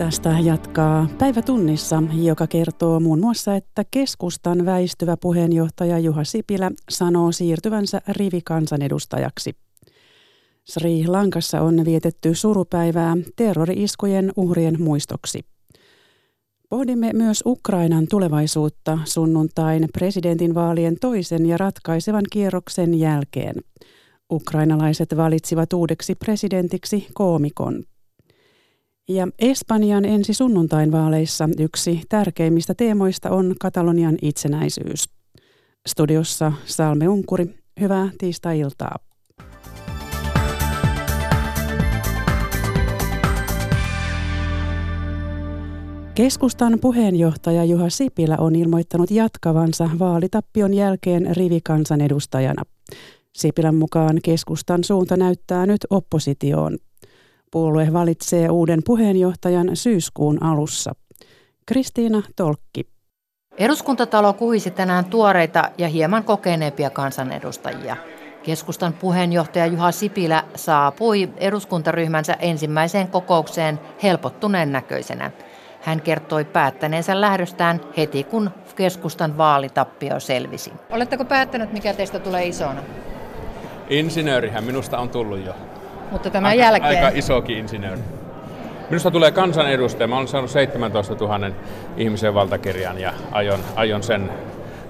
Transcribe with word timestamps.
Tästä 0.00 0.36
jatkaa 0.44 1.08
päivätunnissa, 1.18 2.02
joka 2.22 2.46
kertoo 2.46 3.00
muun 3.00 3.20
muassa, 3.20 3.54
että 3.54 3.84
keskustan 3.90 4.66
väistyvä 4.66 5.16
puheenjohtaja 5.16 5.98
Juha 5.98 6.24
Sipilä 6.24 6.70
sanoo 6.90 7.32
siirtyvänsä 7.32 8.00
rivikansanedustajaksi. 8.08 9.56
Sri 10.64 11.06
Lankassa 11.06 11.60
on 11.60 11.84
vietetty 11.84 12.34
surupäivää 12.34 13.16
terrori-iskujen 13.36 14.32
uhrien 14.36 14.82
muistoksi. 14.82 15.40
Pohdimme 16.70 17.10
myös 17.12 17.42
Ukrainan 17.46 18.06
tulevaisuutta 18.10 18.98
sunnuntain 19.04 19.88
presidentinvaalien 19.92 20.96
toisen 21.00 21.46
ja 21.46 21.56
ratkaisevan 21.56 22.24
kierroksen 22.32 22.94
jälkeen. 22.94 23.54
Ukrainalaiset 24.32 25.16
valitsivat 25.16 25.72
uudeksi 25.72 26.14
presidentiksi 26.14 27.06
koomikon. 27.14 27.84
Ja 29.10 29.28
Espanjan 29.38 30.04
ensi 30.04 30.34
sunnuntain 30.34 30.92
vaaleissa 30.92 31.48
yksi 31.58 32.00
tärkeimmistä 32.08 32.74
teemoista 32.74 33.30
on 33.30 33.54
Katalonian 33.60 34.16
itsenäisyys. 34.22 35.08
Studiossa 35.88 36.52
Salme 36.64 37.08
Unkuri, 37.08 37.46
hyvää 37.80 38.08
tiistai-iltaa. 38.18 38.96
Keskustan 46.14 46.78
puheenjohtaja 46.80 47.64
Juha 47.64 47.90
Sipilä 47.90 48.36
on 48.36 48.56
ilmoittanut 48.56 49.10
jatkavansa 49.10 49.90
vaalitappion 49.98 50.74
jälkeen 50.74 51.36
rivikansanedustajana. 51.36 52.62
Sipilän 53.32 53.74
mukaan 53.74 54.18
keskustan 54.24 54.84
suunta 54.84 55.16
näyttää 55.16 55.66
nyt 55.66 55.80
oppositioon. 55.90 56.78
Puolue 57.50 57.92
valitsee 57.92 58.48
uuden 58.48 58.80
puheenjohtajan 58.86 59.70
syyskuun 59.74 60.42
alussa. 60.42 60.92
Kristiina 61.66 62.22
Tolkki. 62.36 62.86
Eduskuntatalo 63.58 64.32
kuhisi 64.32 64.70
tänään 64.70 65.04
tuoreita 65.04 65.70
ja 65.78 65.88
hieman 65.88 66.24
kokeneempia 66.24 66.90
kansanedustajia. 66.90 67.96
Keskustan 68.42 68.92
puheenjohtaja 68.92 69.66
Juha 69.66 69.92
Sipilä 69.92 70.44
saapui 70.56 71.28
eduskuntaryhmänsä 71.36 72.32
ensimmäiseen 72.32 73.08
kokoukseen 73.08 73.80
helpottuneen 74.02 74.72
näköisenä. 74.72 75.30
Hän 75.80 76.00
kertoi 76.00 76.44
päättäneensä 76.44 77.20
lähdöstään 77.20 77.80
heti, 77.96 78.24
kun 78.24 78.50
keskustan 78.76 79.38
vaalitappio 79.38 80.20
selvisi. 80.20 80.72
Oletteko 80.90 81.24
päättänyt, 81.24 81.72
mikä 81.72 81.94
teistä 81.94 82.18
tulee 82.18 82.46
isona? 82.46 82.82
Insinöörihän 83.88 84.64
minusta 84.64 84.98
on 84.98 85.08
tullut 85.08 85.46
jo. 85.46 85.54
Mutta 86.10 86.30
tämän 86.30 86.48
aika, 86.48 86.62
jälkeen... 86.62 87.04
Aika 87.04 87.18
isokin 87.18 87.58
insinööri. 87.58 88.00
Minusta 88.90 89.10
tulee 89.10 89.30
kansanedustaja. 89.30 90.06
Mä 90.08 90.16
olen 90.16 90.28
saanut 90.28 90.50
17 90.50 91.14
000 91.14 91.50
ihmisen 91.96 92.34
valtakirjan 92.34 92.98
ja 92.98 93.12
aion, 93.32 93.60
aion 93.76 94.02
sen 94.02 94.30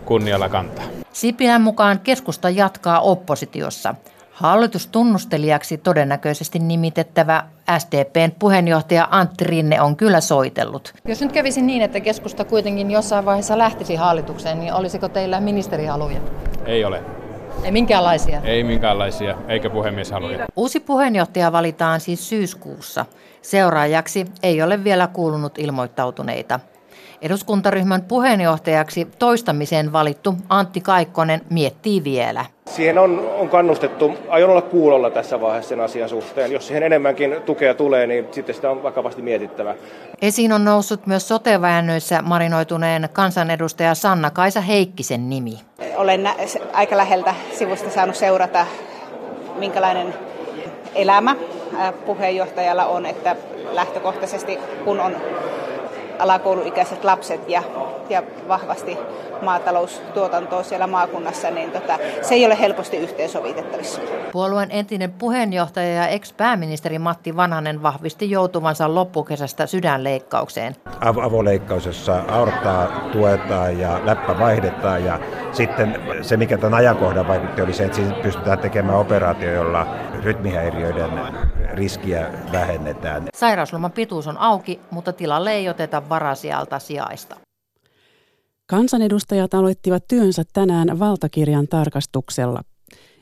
kunnialla 0.05 0.49
kantaa. 0.49 0.85
Sipilän 1.13 1.61
mukaan 1.63 2.01
keskusta 2.01 2.51
jatkaa 2.51 3.01
oppositiossa. 3.01 3.95
Hallitustunnustelijaksi 4.33 5.79
todennäköisesti 5.79 6.59
nimitettävä 6.59 7.45
SDPn 7.79 8.33
puheenjohtaja 8.39 9.09
Antti 9.11 9.45
Rinne 9.45 9.81
on 9.81 9.97
kyllä 9.97 10.21
soitellut. 10.21 10.95
Jos 11.05 11.21
nyt 11.21 11.33
kävisi 11.33 11.63
niin, 11.63 11.83
että 11.83 12.01
keskusta 12.01 12.45
kuitenkin 12.45 12.91
jossain 12.91 13.25
vaiheessa 13.25 13.59
lähtisi 13.59 13.95
hallitukseen, 13.95 14.61
niin 14.61 14.73
olisiko 14.73 15.09
teillä 15.09 15.41
ministerihaluja? 15.41 16.21
Ei 16.67 16.85
ole. 16.85 17.20
Ei 17.65 17.71
minkäänlaisia? 17.71 18.41
Ei 18.45 18.65
minkäänlaisia, 18.65 19.37
eikä 19.49 19.71
puhemies 19.71 20.11
halua. 20.11 20.31
Uusi 20.57 20.81
puheenjohtaja 20.81 21.53
valitaan 21.53 22.01
siis 22.01 22.29
syyskuussa. 22.29 23.07
Seuraajaksi 23.43 24.27
ei 24.43 24.63
ole 24.63 24.85
vielä 24.85 25.07
kuulunut 25.07 25.59
ilmoittautuneita. 25.59 26.61
Eduskuntaryhmän 27.23 28.03
puheenjohtajaksi 28.03 29.09
toistamiseen 29.19 29.93
valittu 29.93 30.35
Antti 30.49 30.81
Kaikkonen 30.81 31.41
miettii 31.51 32.05
vielä. 32.05 32.45
Siihen 32.67 32.99
on, 32.99 33.31
on 33.39 33.49
kannustettu. 33.49 34.15
Aion 34.29 34.51
olla 34.51 34.63
kuulolla 34.63 35.11
tässä 35.11 35.41
vaiheessa 35.41 35.69
sen 35.69 35.81
asian 35.81 36.09
suhteen. 36.09 36.53
Jos 36.53 36.67
siihen 36.67 36.83
enemmänkin 36.83 37.37
tukea 37.47 37.75
tulee, 37.75 38.07
niin 38.07 38.29
sitten 38.31 38.55
sitä 38.55 38.71
on 38.71 38.83
vakavasti 38.83 39.23
mietittävä. 39.23 39.75
Esiin 40.23 40.53
on 40.53 40.65
noussut 40.65 41.07
myös 41.07 41.29
soteväännöissä 41.29 42.23
marinoituneen 42.23 43.09
kansanedustaja 43.13 43.95
Sanna-Kaisa 43.95 44.61
Heikkisen 44.61 45.31
nimi. 45.31 45.61
Olen 45.97 46.29
aika 46.73 46.97
läheltä 46.97 47.35
sivusta 47.53 47.91
saanut 47.91 48.17
seurata, 48.17 48.67
minkälainen 49.59 50.15
elämä 50.95 51.37
puheenjohtajalla 52.07 52.87
on, 52.87 53.07
että 53.07 53.37
lähtökohtaisesti 53.73 54.59
kun 54.85 55.01
on 55.01 55.17
alakouluikäiset 56.21 57.05
lapset 57.05 57.49
ja, 57.49 57.63
ja 58.09 58.23
vahvasti 58.49 58.99
maataloustuotantoa 59.43 60.63
siellä 60.63 60.87
maakunnassa, 60.87 61.51
niin 61.51 61.71
tota, 61.71 61.99
se 62.23 62.35
ei 62.35 62.47
ole 62.47 62.61
helposti 62.61 62.97
yhteensovitettavissa. 62.97 64.01
Puolueen 64.33 64.71
entinen 64.71 65.13
puheenjohtaja 65.13 65.95
ja 65.95 66.09
ex-pääministeri 66.09 66.99
Matti 66.99 67.37
Vanhanen 67.37 67.83
vahvisti 67.83 68.31
joutuvansa 68.31 68.95
loppukesästä 68.95 69.67
sydänleikkaukseen. 69.67 70.77
Av- 71.01 71.19
avoleikkaus, 71.19 71.87
jossa 71.87 72.23
aortaa 72.29 72.87
tuetaan 73.13 73.79
ja 73.79 74.01
läppä 74.05 74.39
vaihdetaan 74.39 75.05
ja 75.05 75.21
sitten 75.53 75.99
se, 76.23 76.37
mikä 76.37 76.59
tämän 76.59 76.79
ajankohdan 76.79 77.29
vaikutti, 77.29 77.63
oli 77.63 77.73
se, 77.73 77.85
että 77.85 78.01
pystytään 78.23 78.59
tekemään 78.59 78.99
operaatio, 78.99 79.53
jolla 79.53 79.87
rytmihäiriöiden 80.23 81.11
riskiä 81.75 82.31
vähennetään. 82.53 83.29
Sairausloman 83.35 83.93
pituus 83.93 84.27
on 84.27 84.39
auki, 84.39 84.81
mutta 84.91 85.13
tilalle 85.13 85.53
ei 85.53 85.69
oteta 85.69 86.09
varasijalta 86.09 86.79
sijaista. 86.79 87.37
Kansanedustajat 88.67 89.55
aloittivat 89.55 90.05
työnsä 90.09 90.43
tänään 90.53 90.99
valtakirjan 90.99 91.69
tarkastuksella. 91.69 92.61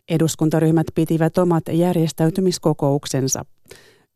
Eduskuntaryhmät 0.09 0.86
pitivät 0.94 1.38
omat 1.38 1.62
järjestäytymiskokouksensa. 1.72 3.44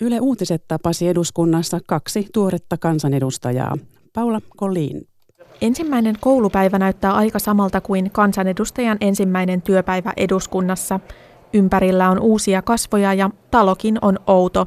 Yle 0.00 0.20
Uutiset 0.20 0.64
tapasi 0.68 1.08
eduskunnassa 1.08 1.78
kaksi 1.86 2.26
tuoretta 2.34 2.76
kansanedustajaa. 2.78 3.78
Paula 4.12 4.40
Kolliin. 4.56 5.02
Ensimmäinen 5.60 6.16
koulupäivä 6.20 6.78
näyttää 6.78 7.12
aika 7.12 7.38
samalta 7.38 7.80
kuin 7.80 8.10
kansanedustajan 8.10 8.96
ensimmäinen 9.00 9.62
työpäivä 9.62 10.12
eduskunnassa. 10.16 11.00
Ympärillä 11.54 12.10
on 12.10 12.20
uusia 12.20 12.62
kasvoja 12.62 13.14
ja 13.14 13.30
talokin 13.50 13.98
on 14.02 14.18
outo. 14.26 14.66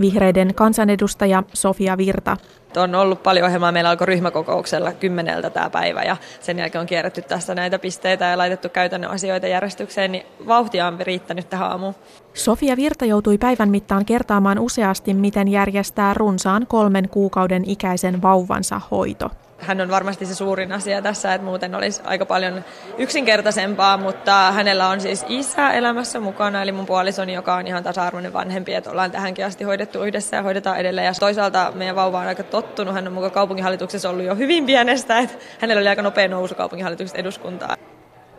Vihreiden 0.00 0.54
kansanedustaja 0.54 1.42
Sofia 1.52 1.96
Virta. 1.96 2.36
On 2.76 2.94
ollut 2.94 3.22
paljon 3.22 3.46
ohjelmaa. 3.46 3.72
Meillä 3.72 3.90
alkoi 3.90 4.06
ryhmäkokouksella 4.06 4.92
kymmeneltä 4.92 5.50
tämä 5.50 5.70
päivä 5.70 6.02
ja 6.02 6.16
sen 6.40 6.58
jälkeen 6.58 6.80
on 6.80 6.86
kierretty 6.86 7.22
tässä 7.22 7.54
näitä 7.54 7.78
pisteitä 7.78 8.24
ja 8.24 8.38
laitettu 8.38 8.68
käytännön 8.68 9.10
asioita 9.10 9.46
järjestykseen, 9.46 10.12
niin 10.12 10.26
vauhtia 10.46 10.86
on 10.86 11.00
riittänyt 11.00 11.50
tähän 11.50 11.70
aamuun. 11.70 11.94
Sofia 12.34 12.76
Virta 12.76 13.04
joutui 13.04 13.38
päivän 13.38 13.70
mittaan 13.70 14.04
kertaamaan 14.04 14.58
useasti, 14.58 15.14
miten 15.14 15.48
järjestää 15.48 16.14
runsaan 16.14 16.66
kolmen 16.66 17.08
kuukauden 17.08 17.62
ikäisen 17.66 18.22
vauvansa 18.22 18.80
hoito 18.90 19.30
hän 19.66 19.80
on 19.80 19.90
varmasti 19.90 20.26
se 20.26 20.34
suurin 20.34 20.72
asia 20.72 21.02
tässä, 21.02 21.34
että 21.34 21.44
muuten 21.44 21.74
olisi 21.74 22.02
aika 22.04 22.26
paljon 22.26 22.64
yksinkertaisempaa, 22.98 23.96
mutta 23.96 24.52
hänellä 24.52 24.88
on 24.88 25.00
siis 25.00 25.24
isä 25.28 25.70
elämässä 25.70 26.20
mukana, 26.20 26.62
eli 26.62 26.72
mun 26.72 26.86
puolisoni, 26.86 27.34
joka 27.34 27.54
on 27.54 27.66
ihan 27.66 27.84
tasa-arvoinen 27.84 28.32
vanhempi, 28.32 28.74
että 28.74 28.90
ollaan 28.90 29.10
tähänkin 29.10 29.46
asti 29.46 29.64
hoidettu 29.64 30.02
yhdessä 30.02 30.36
ja 30.36 30.42
hoidetaan 30.42 30.76
edelleen. 30.76 31.06
Ja 31.06 31.12
toisaalta 31.20 31.72
meidän 31.74 31.96
vauva 31.96 32.20
on 32.20 32.26
aika 32.26 32.42
tottunut, 32.42 32.94
hän 32.94 33.06
on 33.06 33.12
mukaan 33.12 33.32
kaupunginhallituksessa 33.32 34.10
ollut 34.10 34.24
jo 34.24 34.34
hyvin 34.34 34.66
pienestä, 34.66 35.18
että 35.18 35.38
hänellä 35.60 35.80
oli 35.80 35.88
aika 35.88 36.02
nopea 36.02 36.28
nousu 36.28 36.54
kaupunginhallituksesta 36.54 37.18
eduskuntaan. 37.18 37.78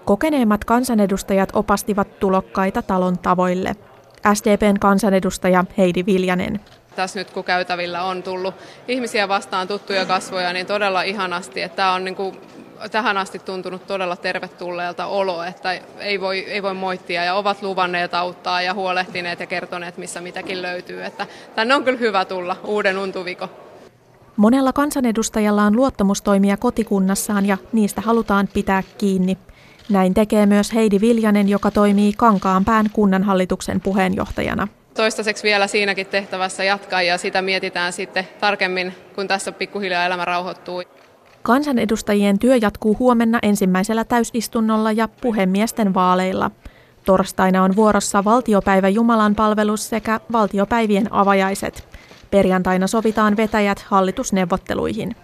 Kokeneemmat 0.06 0.66
kansanedustajat 0.66 1.50
opastivat 1.54 2.20
tulokkaita 2.20 2.82
talon 2.82 3.20
tavoille. 3.20 3.76
SDPn 4.34 4.80
kansanedustaja 4.80 5.66
Heidi 5.78 6.06
Viljanen 6.06 6.60
tässä 6.96 7.20
nyt 7.20 7.32
kun 7.32 7.44
käytävillä 7.44 8.04
on 8.04 8.24
tullut 8.24 8.56
ihmisiä 8.88 9.28
vastaan 9.28 9.68
tuttuja 9.68 10.06
kasvoja, 10.06 10.54
niin 10.54 10.66
todella 10.66 11.02
ihanasti, 11.02 11.62
että 11.62 11.76
tämä 11.76 11.94
on 11.94 12.04
niin 12.06 12.16
kuin 12.16 12.42
tähän 12.92 13.18
asti 13.18 13.40
tuntunut 13.40 13.88
todella 13.88 14.16
tervetulleelta 14.16 15.06
olo, 15.06 15.44
että 15.44 15.80
ei 16.00 16.22
voi, 16.22 16.40
ei 16.40 16.64
voi 16.64 16.74
moittia 16.74 17.24
ja 17.24 17.36
ovat 17.36 17.62
luvanneet 17.62 18.14
auttaa 18.14 18.62
ja 18.62 18.74
huolehtineet 18.74 19.40
ja 19.40 19.46
kertoneet, 19.46 19.98
missä 19.98 20.22
mitäkin 20.22 20.62
löytyy. 20.62 21.06
Että 21.06 21.28
tänne 21.56 21.76
on 21.76 21.84
kyllä 21.84 22.00
hyvä 22.00 22.26
tulla, 22.26 22.56
uuden 22.64 22.98
untuviko. 22.98 23.50
Monella 24.36 24.74
kansanedustajalla 24.74 25.64
on 25.64 25.76
luottamustoimia 25.76 26.58
kotikunnassaan 26.58 27.46
ja 27.46 27.58
niistä 27.74 28.02
halutaan 28.02 28.50
pitää 28.54 28.84
kiinni. 28.98 29.38
Näin 29.90 30.14
tekee 30.14 30.46
myös 30.46 30.74
Heidi 30.74 31.02
Viljanen, 31.02 31.50
joka 31.50 31.72
toimii 31.72 32.14
Kankaanpään 32.14 32.86
kunnanhallituksen 32.94 33.82
puheenjohtajana 33.82 34.68
toistaiseksi 34.96 35.44
vielä 35.44 35.68
siinäkin 35.68 36.08
tehtävässä 36.08 36.64
jatkaa 36.64 37.02
ja 37.02 37.18
sitä 37.18 37.42
mietitään 37.42 37.94
sitten 37.94 38.28
tarkemmin, 38.40 38.94
kun 39.16 39.28
tässä 39.28 39.52
pikkuhiljaa 39.52 40.06
elämä 40.06 40.26
rauhoittuu. 40.26 40.84
Kansanedustajien 41.42 42.40
työ 42.40 42.56
jatkuu 42.56 42.96
huomenna 43.00 43.40
ensimmäisellä 43.42 44.04
täysistunnolla 44.04 44.92
ja 44.92 45.08
puhemiesten 45.08 45.94
vaaleilla. 45.94 46.52
Torstaina 47.06 47.64
on 47.64 47.76
vuorossa 47.76 48.24
valtiopäivä 48.24 48.90
Jumalan 48.90 49.36
palvelus 49.36 49.90
sekä 49.90 50.20
valtiopäivien 50.32 51.14
avajaiset. 51.14 51.88
Perjantaina 52.32 52.88
sovitaan 52.88 53.38
vetäjät 53.38 53.80
hallitusneuvotteluihin. 53.80 55.16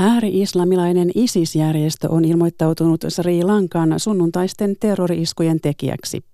Ääri-islamilainen 0.00 1.10
ISIS-järjestö 1.14 2.08
on 2.10 2.24
ilmoittautunut 2.24 3.04
Sri 3.08 3.42
Lankan 3.42 4.00
sunnuntaisten 4.00 4.76
terrori-iskujen 4.80 5.60
tekijäksi. 5.60 6.24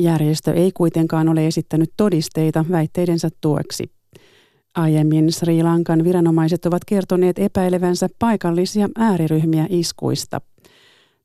Järjestö 0.00 0.52
ei 0.52 0.72
kuitenkaan 0.72 1.28
ole 1.28 1.46
esittänyt 1.46 1.90
todisteita 1.96 2.64
väitteidensä 2.70 3.28
tueksi. 3.40 3.90
Aiemmin 4.74 5.32
Sri 5.32 5.62
Lankan 5.62 6.04
viranomaiset 6.04 6.66
ovat 6.66 6.84
kertoneet 6.86 7.38
epäilevänsä 7.38 8.08
paikallisia 8.18 8.88
ääriryhmiä 8.98 9.66
iskuista. 9.70 10.40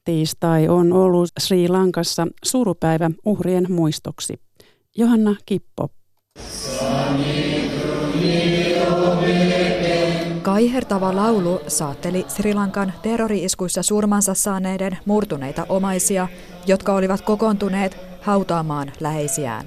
Tiistai 0.03 0.67
on 0.67 0.93
ollut 0.93 1.29
Sri 1.39 1.67
Lankassa 1.67 2.27
surupäivä 2.45 3.11
uhrien 3.25 3.65
muistoksi. 3.69 4.39
Johanna 4.97 5.35
Kippo. 5.45 5.89
Kaihertava 10.41 11.15
laulu 11.15 11.61
saatteli 11.67 12.25
Sri 12.27 12.53
Lankan 12.53 12.93
terrori-iskuissa 13.01 13.83
surmansa 13.83 14.33
saaneiden 14.33 14.97
murtuneita 15.05 15.65
omaisia, 15.69 16.27
jotka 16.67 16.93
olivat 16.93 17.21
kokoontuneet 17.21 18.14
hautaamaan 18.25 18.91
läheisiään. 18.99 19.65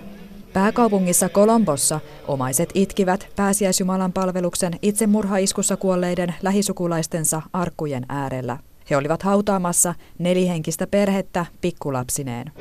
Pääkaupungissa 0.53 1.29
Kolombossa 1.29 2.01
omaiset 2.29 2.71
itkivät 2.75 3.29
pääsiäisjumalan 3.37 4.13
palveluksen 4.13 4.73
itsemurhaiskussa 4.83 5.77
kuolleiden 5.77 6.35
lähisukulaistensa 6.43 7.43
arkkujen 7.53 8.07
äärellä. 8.09 8.59
He 8.91 8.97
olivat 8.97 9.23
hautaamassa 9.23 9.95
nelihenkistä 10.19 10.87
perhettä 10.87 11.47
pikkulapsineen. 11.61 12.53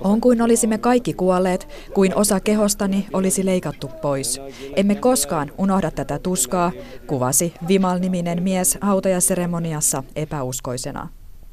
On 0.00 0.20
kuin 0.20 0.42
olisimme 0.42 0.78
kaikki 0.78 1.14
kuolleet, 1.14 1.68
kuin 1.94 2.14
osa 2.14 2.40
kehostani 2.40 3.06
olisi 3.12 3.46
leikattu 3.46 3.88
pois. 4.02 4.40
Emme 4.76 4.94
koskaan 4.94 5.52
unohda 5.58 5.90
tätä 5.90 6.18
tuskaa, 6.18 6.72
kuvasi 7.06 7.54
Vimal-niminen 7.68 8.42
mies 8.42 8.78
hautajaseremoniassa 8.80 10.02
epäuskoisena. 10.16 11.08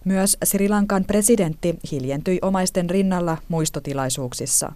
Myös 0.06 0.38
Sri 0.44 0.70
Lankan 0.70 1.06
presidentti 1.06 1.76
hiljentyi 1.92 2.40
omaisten 2.42 2.90
rinnalla 2.90 3.38
muistotilaisuuksissa. 3.50 4.72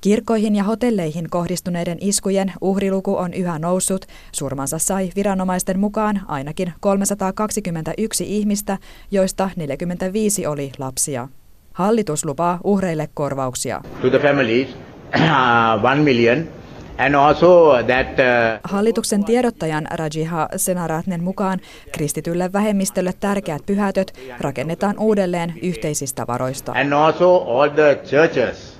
Kirkkoihin 0.00 0.56
ja 0.56 0.64
hotelleihin 0.64 1.30
kohdistuneiden 1.30 1.98
iskujen 2.00 2.52
uhriluku 2.60 3.16
on 3.16 3.34
yhä 3.34 3.58
noussut. 3.58 4.06
Surmansa 4.32 4.78
sai 4.78 5.10
viranomaisten 5.16 5.78
mukaan 5.78 6.20
ainakin 6.26 6.72
321 6.80 8.36
ihmistä, 8.38 8.78
joista 9.10 9.50
45 9.56 10.46
oli 10.46 10.72
lapsia. 10.78 11.28
Hallitus 11.72 12.24
lupaa 12.24 12.58
uhreille 12.64 13.08
korvauksia. 13.14 13.80
To 14.02 14.10
the 14.10 14.18
families, 14.18 14.68
one 15.92 16.02
million 16.02 16.48
And 16.98 17.14
also 17.14 17.82
that, 17.86 18.06
uh... 18.06 18.60
Hallituksen 18.64 19.24
tiedottajan 19.24 19.86
Rajiha 19.90 20.48
Senaratnen 20.56 21.24
mukaan 21.24 21.60
kristitylle 21.92 22.52
vähemmistölle 22.52 23.12
tärkeät 23.20 23.66
pyhätöt 23.66 24.18
rakennetaan 24.40 24.98
uudelleen 24.98 25.54
yhteisistä 25.62 26.26
varoista. 26.26 26.72
And 26.72 26.92
also 26.92 27.36
all 27.36 27.68
the 27.68 28.00
churches 28.04 28.78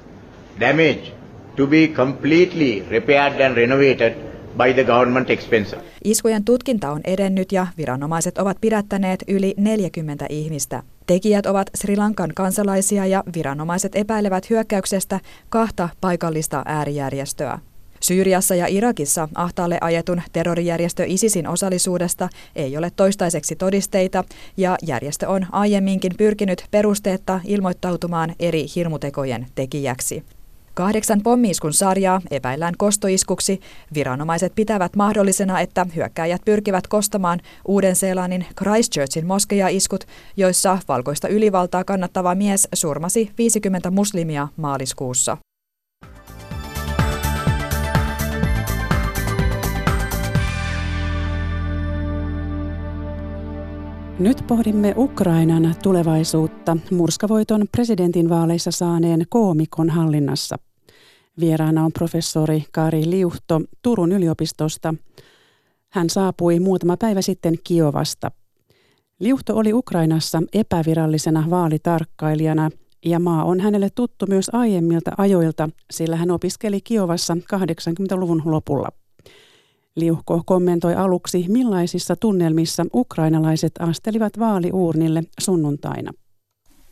damage 0.60 1.12
to 1.56 1.66
be 1.66 1.88
completely 1.88 2.84
repaired 2.90 3.40
and 3.40 3.56
renovated 3.56 4.12
by 4.56 4.74
the 4.74 4.84
government 4.84 5.30
expense. 5.30 5.76
Iskujen 6.04 6.44
tutkinta 6.44 6.90
on 6.90 7.00
edennyt 7.04 7.52
ja 7.52 7.66
viranomaiset 7.76 8.38
ovat 8.38 8.56
pidättäneet 8.60 9.24
yli 9.28 9.54
40 9.56 10.26
ihmistä. 10.28 10.82
Tekijät 11.06 11.46
ovat 11.46 11.70
Sri 11.74 11.96
Lankan 11.96 12.30
kansalaisia 12.34 13.06
ja 13.06 13.24
viranomaiset 13.36 13.96
epäilevät 13.96 14.50
hyökkäyksestä 14.50 15.20
kahta 15.48 15.88
paikallista 16.00 16.62
äärijärjestöä. 16.66 17.58
Syyriassa 18.02 18.54
ja 18.54 18.66
Irakissa 18.66 19.28
ahtaalle 19.34 19.78
ajetun 19.80 20.22
terrorijärjestö 20.32 21.04
ISISin 21.06 21.48
osallisuudesta 21.48 22.28
ei 22.56 22.76
ole 22.76 22.90
toistaiseksi 22.96 23.56
todisteita 23.56 24.24
ja 24.56 24.76
järjestö 24.82 25.28
on 25.28 25.46
aiemminkin 25.52 26.12
pyrkinyt 26.18 26.64
perusteetta 26.70 27.40
ilmoittautumaan 27.44 28.34
eri 28.38 28.66
hirmutekojen 28.76 29.46
tekijäksi. 29.54 30.24
Kahdeksan 30.74 31.20
pommiiskun 31.22 31.72
sarjaa 31.72 32.20
epäillään 32.30 32.74
kostoiskuksi. 32.78 33.60
Viranomaiset 33.94 34.54
pitävät 34.54 34.96
mahdollisena, 34.96 35.60
että 35.60 35.86
hyökkäjät 35.96 36.42
pyrkivät 36.44 36.86
kostamaan 36.86 37.40
Uuden-Seelannin 37.68 38.46
Christchurchin 38.58 39.26
moskeja-iskut, 39.26 40.04
joissa 40.36 40.78
valkoista 40.88 41.28
ylivaltaa 41.28 41.84
kannattava 41.84 42.34
mies 42.34 42.68
surmasi 42.74 43.30
50 43.38 43.90
muslimia 43.90 44.48
maaliskuussa. 44.56 45.36
Nyt 54.22 54.44
pohdimme 54.46 54.94
Ukrainan 54.96 55.74
tulevaisuutta 55.82 56.76
murskavoiton 56.90 57.64
presidentinvaaleissa 57.72 58.70
saaneen 58.70 59.26
koomikon 59.28 59.90
hallinnassa. 59.90 60.56
Vieraana 61.40 61.84
on 61.84 61.92
professori 61.92 62.64
Kari 62.72 63.10
Liuhto 63.10 63.60
Turun 63.82 64.12
yliopistosta. 64.12 64.94
Hän 65.92 66.10
saapui 66.10 66.60
muutama 66.60 66.96
päivä 66.96 67.22
sitten 67.22 67.54
Kiovasta. 67.64 68.30
Liuhto 69.20 69.56
oli 69.56 69.72
Ukrainassa 69.72 70.42
epävirallisena 70.52 71.44
vaalitarkkailijana 71.50 72.70
ja 73.04 73.18
maa 73.18 73.44
on 73.44 73.60
hänelle 73.60 73.90
tuttu 73.94 74.26
myös 74.28 74.50
aiemmilta 74.52 75.10
ajoilta, 75.18 75.68
sillä 75.90 76.16
hän 76.16 76.30
opiskeli 76.30 76.80
Kiovassa 76.80 77.34
80-luvun 77.34 78.42
lopulla. 78.44 78.88
Liuhko 79.96 80.42
kommentoi 80.46 80.94
aluksi, 80.94 81.44
millaisissa 81.48 82.16
tunnelmissa 82.16 82.84
ukrainalaiset 82.94 83.72
astelivat 83.78 84.38
vaaliuurnille 84.38 85.22
sunnuntaina. 85.40 86.12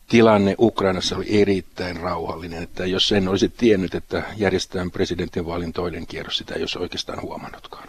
Tilanne 0.08 0.54
Ukrainassa 0.58 1.16
oli 1.16 1.40
erittäin 1.40 1.96
rauhallinen, 1.96 2.62
että 2.62 2.86
jos 2.86 3.12
en 3.12 3.28
olisi 3.28 3.48
tiennyt, 3.48 3.94
että 3.94 4.22
järjestetään 4.36 4.90
presidentinvaalin 4.90 5.72
toinen 5.72 6.06
kierros, 6.06 6.38
sitä 6.38 6.54
ei 6.54 6.62
olisi 6.62 6.78
oikeastaan 6.78 7.22
huomannutkaan. 7.22 7.88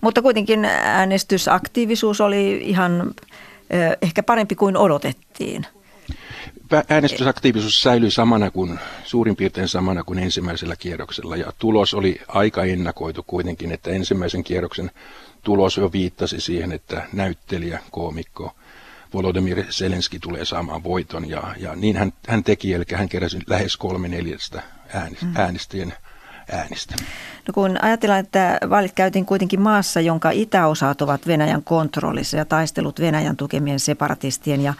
Mutta 0.00 0.22
kuitenkin 0.22 0.64
äänestysaktiivisuus 0.64 2.20
oli 2.20 2.60
ihan 2.62 3.14
ehkä 4.02 4.22
parempi 4.22 4.54
kuin 4.54 4.76
odotettiin 4.76 5.66
äänestysaktiivisuus 6.90 7.82
säilyi 7.82 8.10
samana 8.10 8.50
kuin, 8.50 8.78
suurin 9.04 9.36
piirtein 9.36 9.68
samana 9.68 10.04
kuin 10.04 10.18
ensimmäisellä 10.18 10.76
kierroksella 10.76 11.36
ja 11.36 11.52
tulos 11.58 11.94
oli 11.94 12.20
aika 12.28 12.64
ennakoitu 12.64 13.22
kuitenkin, 13.26 13.72
että 13.72 13.90
ensimmäisen 13.90 14.44
kierroksen 14.44 14.90
tulos 15.42 15.76
jo 15.76 15.92
viittasi 15.92 16.40
siihen, 16.40 16.72
että 16.72 17.02
näyttelijä, 17.12 17.80
koomikko 17.90 18.54
Volodymyr 19.14 19.64
Zelenski 19.70 20.18
tulee 20.18 20.44
saamaan 20.44 20.84
voiton 20.84 21.30
ja, 21.30 21.42
ja 21.58 21.76
niin 21.76 21.96
hän, 21.96 22.12
hän 22.28 22.44
teki, 22.44 22.74
eli 22.74 22.84
hän 22.94 23.08
keräsi 23.08 23.38
lähes 23.46 23.76
kolme 23.76 24.08
neljästä 24.08 24.62
mm. 24.94 25.32
äänestäjien 25.36 25.94
äänistä. 26.52 26.94
No 27.48 27.52
kun 27.54 27.78
ajatellaan, 27.82 28.20
että 28.20 28.58
vaalit 28.70 28.92
käytiin 28.92 29.26
kuitenkin 29.26 29.60
maassa, 29.60 30.00
jonka 30.00 30.30
itäosat 30.30 31.02
ovat 31.02 31.26
Venäjän 31.26 31.62
kontrollissa 31.62 32.36
ja 32.36 32.44
taistelut 32.44 33.00
Venäjän 33.00 33.36
tukemien 33.36 33.80
separatistien 33.80 34.60
ja 34.60 34.74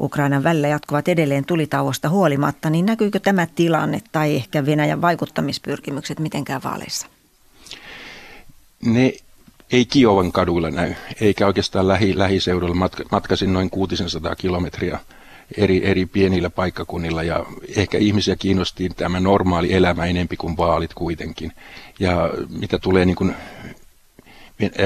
Ukrainan 0.00 0.44
välillä 0.44 0.68
jatkuvat 0.68 1.08
edelleen 1.08 1.44
tulitauosta 1.44 2.08
huolimatta, 2.08 2.70
niin 2.70 2.86
näkyykö 2.86 3.20
tämä 3.20 3.46
tilanne 3.54 4.02
tai 4.12 4.36
ehkä 4.36 4.66
Venäjän 4.66 5.02
vaikuttamispyrkimykset 5.02 6.20
mitenkään 6.20 6.62
vaaleissa? 6.64 7.06
Ne 8.84 9.12
ei 9.72 9.84
Kiovan 9.84 10.32
kaduilla 10.32 10.70
näy, 10.70 10.94
eikä 11.20 11.46
oikeastaan 11.46 11.88
lähi, 11.88 12.18
lähiseudulla. 12.18 12.74
Matka, 12.74 13.04
matkasin 13.12 13.52
noin 13.52 13.70
600 13.70 14.36
kilometriä 14.36 14.98
eri, 15.56 15.86
eri 15.86 16.06
pienillä 16.06 16.50
paikkakunnilla 16.50 17.22
ja 17.22 17.46
ehkä 17.76 17.98
ihmisiä 17.98 18.36
kiinnosti 18.36 18.88
tämä 18.88 19.20
normaali 19.20 19.72
elämä 19.72 20.06
enempi 20.06 20.36
kuin 20.36 20.56
vaalit 20.56 20.94
kuitenkin. 20.94 21.52
Ja 21.98 22.30
mitä 22.48 22.78
tulee 22.78 23.04
niin 23.04 23.16
kuin 23.16 23.34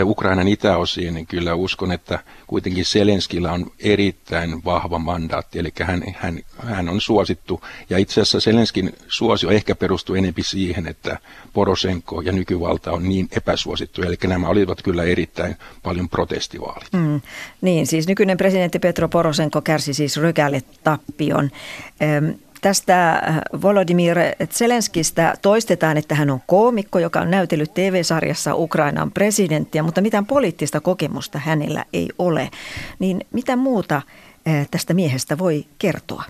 Ukrainan 0.05 0.49
itäosiin, 0.49 1.15
niin 1.15 1.27
kyllä 1.27 1.55
uskon, 1.55 1.93
että 1.93 2.19
kuitenkin 2.47 2.85
Selenskillä 2.85 3.53
on 3.53 3.71
erittäin 3.81 4.65
vahva 4.65 4.99
mandaatti, 4.99 5.59
eli 5.59 5.73
hän, 5.81 6.03
hän, 6.17 6.41
hän 6.59 6.89
on 6.89 7.01
suosittu. 7.01 7.61
Ja 7.91 7.99
itse 7.99 8.21
asiassa 8.21 8.41
Selenskin 8.41 8.93
suosio 9.09 9.51
ehkä 9.51 9.75
perustuu 9.75 10.15
enempi 10.15 10.43
siihen, 10.43 10.87
että 10.87 11.19
Porosenko 11.53 12.21
ja 12.21 12.33
nykyvalta 12.33 12.93
on 12.93 13.09
niin 13.09 13.29
epäsuosittu, 13.37 14.03
eli 14.03 14.17
nämä 14.27 14.49
olivat 14.49 14.83
kyllä 14.83 15.05
erittäin 15.05 15.57
paljon 15.83 16.09
protestivaalit. 16.09 16.93
Mm, 16.93 17.21
niin, 17.61 17.87
siis 17.87 18.09
nykyinen 18.09 18.37
presidentti 18.37 18.79
Petro 18.79 19.09
Porosenko 19.09 19.63
kärsi 19.63 19.95
siis 19.95 20.17
rykälle 20.17 20.63
tappion. 20.85 21.51
Tästä 22.61 23.13
äh, 23.13 23.41
Volodymyr 23.63 24.17
Zelenskistä 24.51 25.35
toistetaan, 25.43 25.97
että 25.97 26.15
hän 26.15 26.31
on 26.31 26.41
koomikko, 26.47 26.99
joka 26.99 27.21
on 27.21 27.31
näytellyt 27.31 27.75
TV-sarjassa 27.75 28.55
Ukrainan 28.55 29.11
presidenttiä, 29.11 29.83
mutta 29.83 30.01
mitään 30.01 30.27
poliittista 30.27 30.81
kokemusta 30.81 31.39
hänellä 31.39 31.85
ei 31.93 32.09
ole. 32.19 32.51
Niin 32.99 33.27
mitä 33.33 33.57
muuta 33.57 34.03
äh, 34.49 34.69
tästä 34.71 34.95
miehestä 34.95 35.39
voi 35.39 35.67
kertoa? 35.79 36.25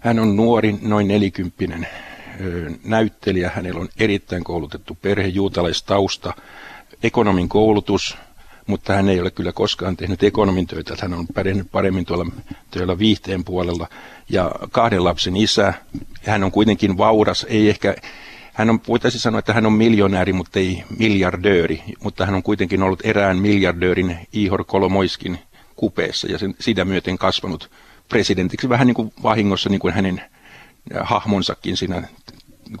Hän 0.00 0.18
on 0.18 0.36
nuori, 0.36 0.78
noin 0.82 1.08
nelikymppinen 1.08 1.86
näyttelijä. 2.84 3.50
Hänellä 3.54 3.80
on 3.80 3.88
erittäin 4.00 4.44
koulutettu 4.44 4.98
perhe, 5.02 5.26
juutalaistausta, 5.26 6.34
ekonomin 7.02 7.48
koulutus, 7.48 8.16
mutta 8.66 8.92
hän 8.92 9.08
ei 9.08 9.20
ole 9.20 9.30
kyllä 9.30 9.52
koskaan 9.52 9.96
tehnyt 9.96 10.22
ekonomin 10.22 10.66
töitä. 10.66 10.96
Hän 11.02 11.14
on 11.14 11.26
pärjännyt 11.34 11.72
paremmin 11.72 12.04
tuolla 12.04 12.26
töillä 12.70 12.98
viihteen 12.98 13.44
puolella. 13.44 13.88
Ja 14.28 14.50
kahden 14.72 15.04
lapsen 15.04 15.36
isä, 15.36 15.74
hän 16.26 16.44
on 16.44 16.52
kuitenkin 16.52 16.98
vauras, 16.98 17.46
ei 17.48 17.70
ehkä 17.70 17.94
hän 18.54 18.70
on, 18.70 18.80
voitaisiin 18.88 19.20
sanoa, 19.20 19.38
että 19.38 19.52
hän 19.52 19.66
on 19.66 19.72
miljonääri, 19.72 20.32
mutta 20.32 20.58
ei 20.58 20.84
miljardööri, 20.98 21.82
mutta 22.02 22.26
hän 22.26 22.34
on 22.34 22.42
kuitenkin 22.42 22.82
ollut 22.82 23.00
erään 23.04 23.38
miljardöörin 23.38 24.18
Ihor 24.32 24.64
Kolomoiskin 24.64 25.38
kupeessa 25.76 26.26
ja 26.26 26.38
sen, 26.38 26.54
sitä 26.60 26.84
myöten 26.84 27.18
kasvanut 27.18 27.70
presidentiksi 28.08 28.68
vähän 28.68 28.86
niin 28.86 28.94
kuin 28.94 29.12
vahingossa 29.22 29.70
niin 29.70 29.80
kuin 29.80 29.94
hänen 29.94 30.22
hahmonsakin 31.00 31.76
siinä 31.76 32.08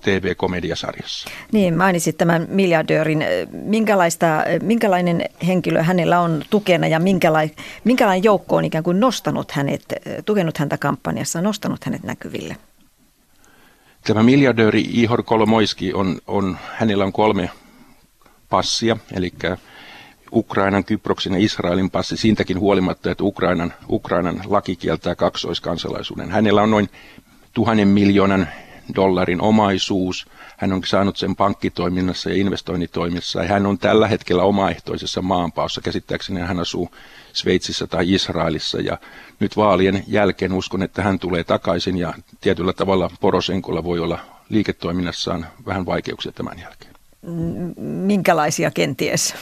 TV-komediasarjassa. 0.02 1.30
Niin, 1.52 1.76
mainitsit 1.76 2.16
tämän 2.18 2.46
miljardöörin. 2.50 3.24
Minkälaista, 3.52 4.26
minkälainen 4.62 5.24
henkilö 5.46 5.82
hänellä 5.82 6.20
on 6.20 6.42
tukena 6.50 6.86
ja 6.86 6.98
minkälainen, 6.98 7.56
minkälainen 7.84 8.24
joukko 8.24 8.56
on 8.56 8.64
ikään 8.64 8.84
kuin 8.84 9.00
nostanut 9.00 9.50
hänet, 9.52 9.84
tukenut 10.24 10.58
häntä 10.58 10.78
kampanjassa, 10.78 11.40
nostanut 11.40 11.84
hänet 11.84 12.02
näkyville? 12.02 12.56
Tämä 14.04 14.22
miljardööri 14.22 14.80
Ihor 14.90 15.22
Kolomoiski 15.22 15.92
on, 15.92 16.18
on, 16.26 16.58
hänellä 16.72 17.04
on 17.04 17.12
kolme 17.12 17.50
passia, 18.48 18.96
eli 19.12 19.32
Ukrainan, 20.32 20.84
Kyproksen 20.84 21.32
ja 21.32 21.38
Israelin 21.38 21.90
passi, 21.90 22.16
siitäkin 22.16 22.60
huolimatta, 22.60 23.10
että 23.10 23.24
Ukrainan, 23.24 23.72
Ukrainan 23.88 24.40
laki 24.46 24.76
kieltää 24.76 25.14
kaksoiskansalaisuuden. 25.14 26.30
Hänellä 26.30 26.62
on 26.62 26.70
noin 26.70 26.90
tuhannen 27.52 27.88
miljoonan 27.88 28.48
dollarin 28.94 29.40
omaisuus. 29.40 30.26
Hän 30.56 30.72
on 30.72 30.82
saanut 30.86 31.16
sen 31.16 31.36
pankkitoiminnassa 31.36 32.30
ja 32.30 32.36
investoinnitoimissa. 32.36 33.42
Ja 33.42 33.48
hän 33.48 33.66
on 33.66 33.78
tällä 33.78 34.08
hetkellä 34.08 34.42
omaehtoisessa 34.42 35.22
maanpaossa. 35.22 35.80
Käsittääkseni 35.80 36.40
hän 36.40 36.60
asuu 36.60 36.90
Sveitsissä 37.32 37.86
tai 37.86 38.12
Israelissa. 38.12 38.80
Ja 38.80 38.98
nyt 39.40 39.56
vaalien 39.56 40.04
jälkeen 40.06 40.52
uskon, 40.52 40.82
että 40.82 41.02
hän 41.02 41.18
tulee 41.18 41.44
takaisin 41.44 41.98
ja 41.98 42.14
tietyllä 42.40 42.72
tavalla 42.72 43.10
Porosenkolla 43.20 43.84
voi 43.84 43.98
olla 43.98 44.18
liiketoiminnassaan 44.48 45.46
vähän 45.66 45.86
vaikeuksia 45.86 46.32
tämän 46.32 46.58
jälkeen. 46.58 46.94
Minkälaisia 48.06 48.70
kenties? 48.70 49.34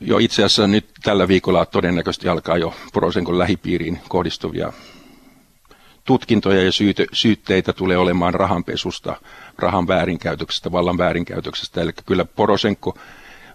Jo 0.00 0.18
itse 0.18 0.44
asiassa 0.44 0.66
nyt 0.66 0.86
tällä 1.02 1.28
viikolla 1.28 1.66
todennäköisesti 1.66 2.28
alkaa 2.28 2.58
jo 2.58 2.74
Porosenkon 2.92 3.38
lähipiiriin 3.38 4.00
kohdistuvia 4.08 4.72
tutkintoja 6.06 6.62
ja 6.62 6.72
syyte, 6.72 7.06
syytteitä 7.12 7.72
tulee 7.72 7.96
olemaan 7.96 8.34
rahanpesusta, 8.34 9.16
rahan 9.58 9.88
väärinkäytöksestä, 9.88 10.72
vallan 10.72 10.98
väärinkäytöksestä. 10.98 11.80
Eli 11.80 11.92
kyllä 12.06 12.24
Porosenko 12.24 12.98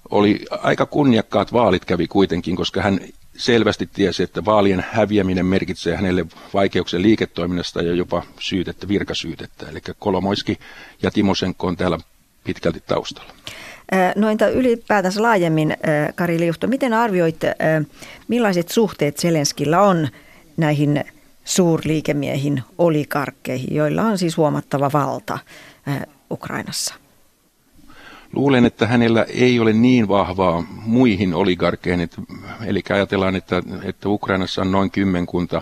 oli 0.10 0.46
aika 0.50 0.86
kunniakkaat 0.86 1.54
vaalit 1.54 1.86
kävi 1.86 2.08
kuitenkin, 2.08 2.56
koska 2.56 2.82
hän 2.82 3.00
selvästi 3.38 3.90
tiesi, 3.94 4.24
että 4.24 4.46
vaalien 4.46 4.86
häviäminen 4.92 5.46
merkitsee 5.46 5.96
hänelle 5.96 6.26
vaikeuksia 6.54 7.02
liiketoiminnasta 7.02 7.82
ja 7.82 7.94
jopa 7.94 8.24
syytettä, 8.40 8.88
virkasyytettä. 8.88 9.66
Eli 9.70 9.80
Kolomoiski 10.00 10.60
ja 11.04 11.12
Timosenko 11.12 11.68
on 11.68 11.78
täällä 11.78 11.98
pitkälti 12.44 12.84
taustalla. 12.88 13.34
No 14.16 14.30
entä 14.30 14.48
ylipäätänsä 14.48 15.22
laajemmin, 15.22 15.78
Kari 16.16 16.40
Liuhto, 16.40 16.68
miten 16.68 16.94
arvioit, 16.94 17.40
millaiset 18.28 18.70
suhteet 18.70 19.18
Zelenskillä 19.18 19.82
on 19.82 20.08
näihin 20.58 21.04
suurliikemiehin, 21.46 22.64
olikarkkeihin, 22.78 23.76
joilla 23.76 24.02
on 24.02 24.18
siis 24.18 24.38
huomattava 24.38 24.92
valta 24.94 25.40
Ukrainassa? 26.32 26.96
Luulen, 28.34 28.66
että 28.66 28.88
hänellä 28.88 29.24
ei 29.24 29.60
ole 29.60 29.74
niin 29.74 30.08
vahvaa 30.08 30.64
muihin 30.86 31.34
oligarkkeihin. 31.34 32.10
Eli 32.66 32.82
ajatellaan, 32.90 33.36
että, 33.36 33.64
että 33.84 34.10
Ukrainassa 34.10 34.62
on 34.62 34.72
noin 34.72 34.92
kymmenkunta 34.92 35.62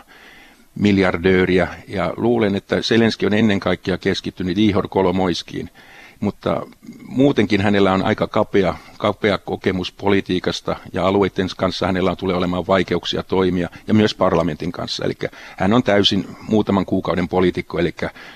miljardööriä 0.75 1.67
ja 1.88 2.13
luulen, 2.17 2.55
että 2.55 2.81
Selenski 2.81 3.25
on 3.25 3.33
ennen 3.33 3.59
kaikkea 3.59 3.98
keskittynyt 3.98 4.57
Ihor 4.57 4.88
Kolomoiskiin– 4.88 5.69
mutta 6.20 6.62
muutenkin 7.08 7.62
hänellä 7.62 7.94
on 7.94 8.06
aika 8.06 8.28
kapea, 8.28 8.76
kapea 8.98 9.38
kokemus 9.38 9.92
politiikasta 9.92 10.76
ja 10.94 11.08
alueiden 11.08 11.48
kanssa 11.58 11.86
hänellä 11.86 12.16
tulee 12.16 12.36
olemaan 12.36 12.68
vaikeuksia 12.68 13.24
toimia 13.24 13.70
ja 13.88 13.94
myös 13.94 14.16
parlamentin 14.16 14.72
kanssa. 14.72 15.06
Eli 15.06 15.14
hän 15.58 15.74
on 15.74 15.84
täysin 15.84 16.28
muutaman 16.48 16.86
kuukauden 16.86 17.28
poliitikko, 17.28 17.80
eli 17.80 17.96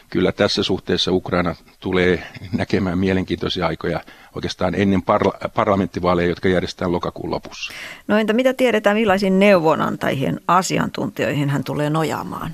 kyllä 0.09 0.31
tässä 0.31 0.63
suhteessa 0.63 1.11
Ukraina 1.11 1.55
tulee 1.79 2.23
näkemään 2.51 2.97
mielenkiintoisia 2.97 3.67
aikoja 3.67 3.99
oikeastaan 4.35 4.75
ennen 4.75 5.01
parla- 5.01 5.49
parlamenttivaaleja, 5.53 6.29
jotka 6.29 6.49
järjestetään 6.49 6.91
lokakuun 6.91 7.31
lopussa. 7.31 7.73
No 8.07 8.17
entä 8.17 8.33
mitä 8.33 8.53
tiedetään, 8.53 8.97
millaisiin 8.97 9.39
neuvonantajien 9.39 10.39
asiantuntijoihin 10.47 11.49
hän 11.49 11.63
tulee 11.63 11.89
nojaamaan? 11.89 12.51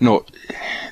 No 0.00 0.26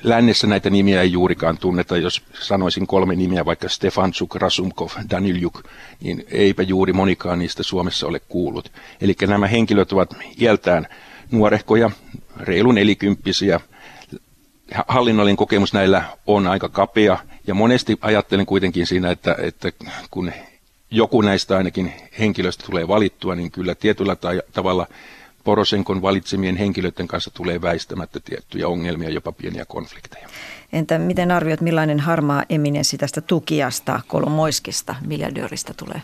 lännessä 0.03 0.47
näitä 0.47 0.69
nimiä 0.69 1.01
ei 1.01 1.11
juurikaan 1.11 1.57
tunneta. 1.57 1.97
Jos 1.97 2.21
sanoisin 2.39 2.87
kolme 2.87 3.15
nimiä, 3.15 3.45
vaikka 3.45 3.69
Stefanchuk, 3.69 4.35
Rasumkov, 4.35 4.89
Daniljuk, 5.09 5.63
niin 6.01 6.25
eipä 6.31 6.63
juuri 6.63 6.93
monikaan 6.93 7.39
niistä 7.39 7.63
Suomessa 7.63 8.07
ole 8.07 8.19
kuullut. 8.19 8.71
Eli 9.01 9.15
nämä 9.27 9.47
henkilöt 9.47 9.91
ovat 9.91 10.15
iältään 10.41 10.87
nuorehkoja, 11.31 11.91
reilu 12.37 12.71
nelikymppisiä. 12.71 13.59
Hallinnollinen 14.87 15.37
kokemus 15.37 15.73
näillä 15.73 16.03
on 16.27 16.47
aika 16.47 16.69
kapea 16.69 17.17
ja 17.47 17.53
monesti 17.53 17.97
ajattelen 18.01 18.45
kuitenkin 18.45 18.87
siinä, 18.87 19.11
että, 19.11 19.35
että 19.39 19.71
kun 20.11 20.31
joku 20.91 21.21
näistä 21.21 21.57
ainakin 21.57 21.93
henkilöistä 22.19 22.65
tulee 22.65 22.87
valittua, 22.87 23.35
niin 23.35 23.51
kyllä 23.51 23.75
tietyllä 23.75 24.17
tavalla 24.53 24.87
Porosenkon 25.45 26.01
valitsemien 26.01 26.55
henkilöiden 26.55 27.07
kanssa 27.07 27.31
tulee 27.33 27.61
väistämättä 27.61 28.19
tiettyjä 28.19 28.67
ongelmia, 28.67 29.09
jopa 29.09 29.31
pieniä 29.31 29.65
konflikteja. 29.65 30.29
Entä 30.73 30.99
miten 30.99 31.31
arvioit, 31.31 31.61
millainen 31.61 31.99
harmaa 31.99 32.43
eminenssi 32.49 32.97
tästä 32.97 33.21
tukiasta 33.21 33.99
Kolomoiskista 34.07 34.95
miljardööristä 35.07 35.73
tulee? 35.73 36.01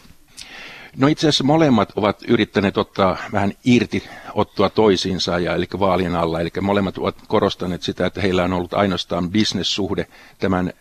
No 0.97 1.07
itse 1.07 1.27
asiassa 1.27 1.43
molemmat 1.43 1.93
ovat 1.95 2.23
yrittäneet 2.27 2.77
ottaa 2.77 3.17
vähän 3.31 3.53
irti 3.65 4.03
ottua 4.33 4.69
toisiinsa, 4.69 5.39
ja, 5.39 5.55
eli 5.55 5.67
vaalien 5.79 6.15
alla. 6.15 6.41
Eli 6.41 6.49
molemmat 6.61 6.97
ovat 6.97 7.15
korostaneet 7.27 7.81
sitä, 7.81 8.05
että 8.05 8.21
heillä 8.21 8.43
on 8.43 8.53
ollut 8.53 8.73
ainoastaan 8.73 9.29
bisnessuhde 9.29 10.07
tämän 10.39 10.73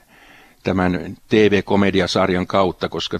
tämän 0.63 1.17
TV-komediasarjan 1.29 2.47
kautta, 2.47 2.89
koska 2.89 3.19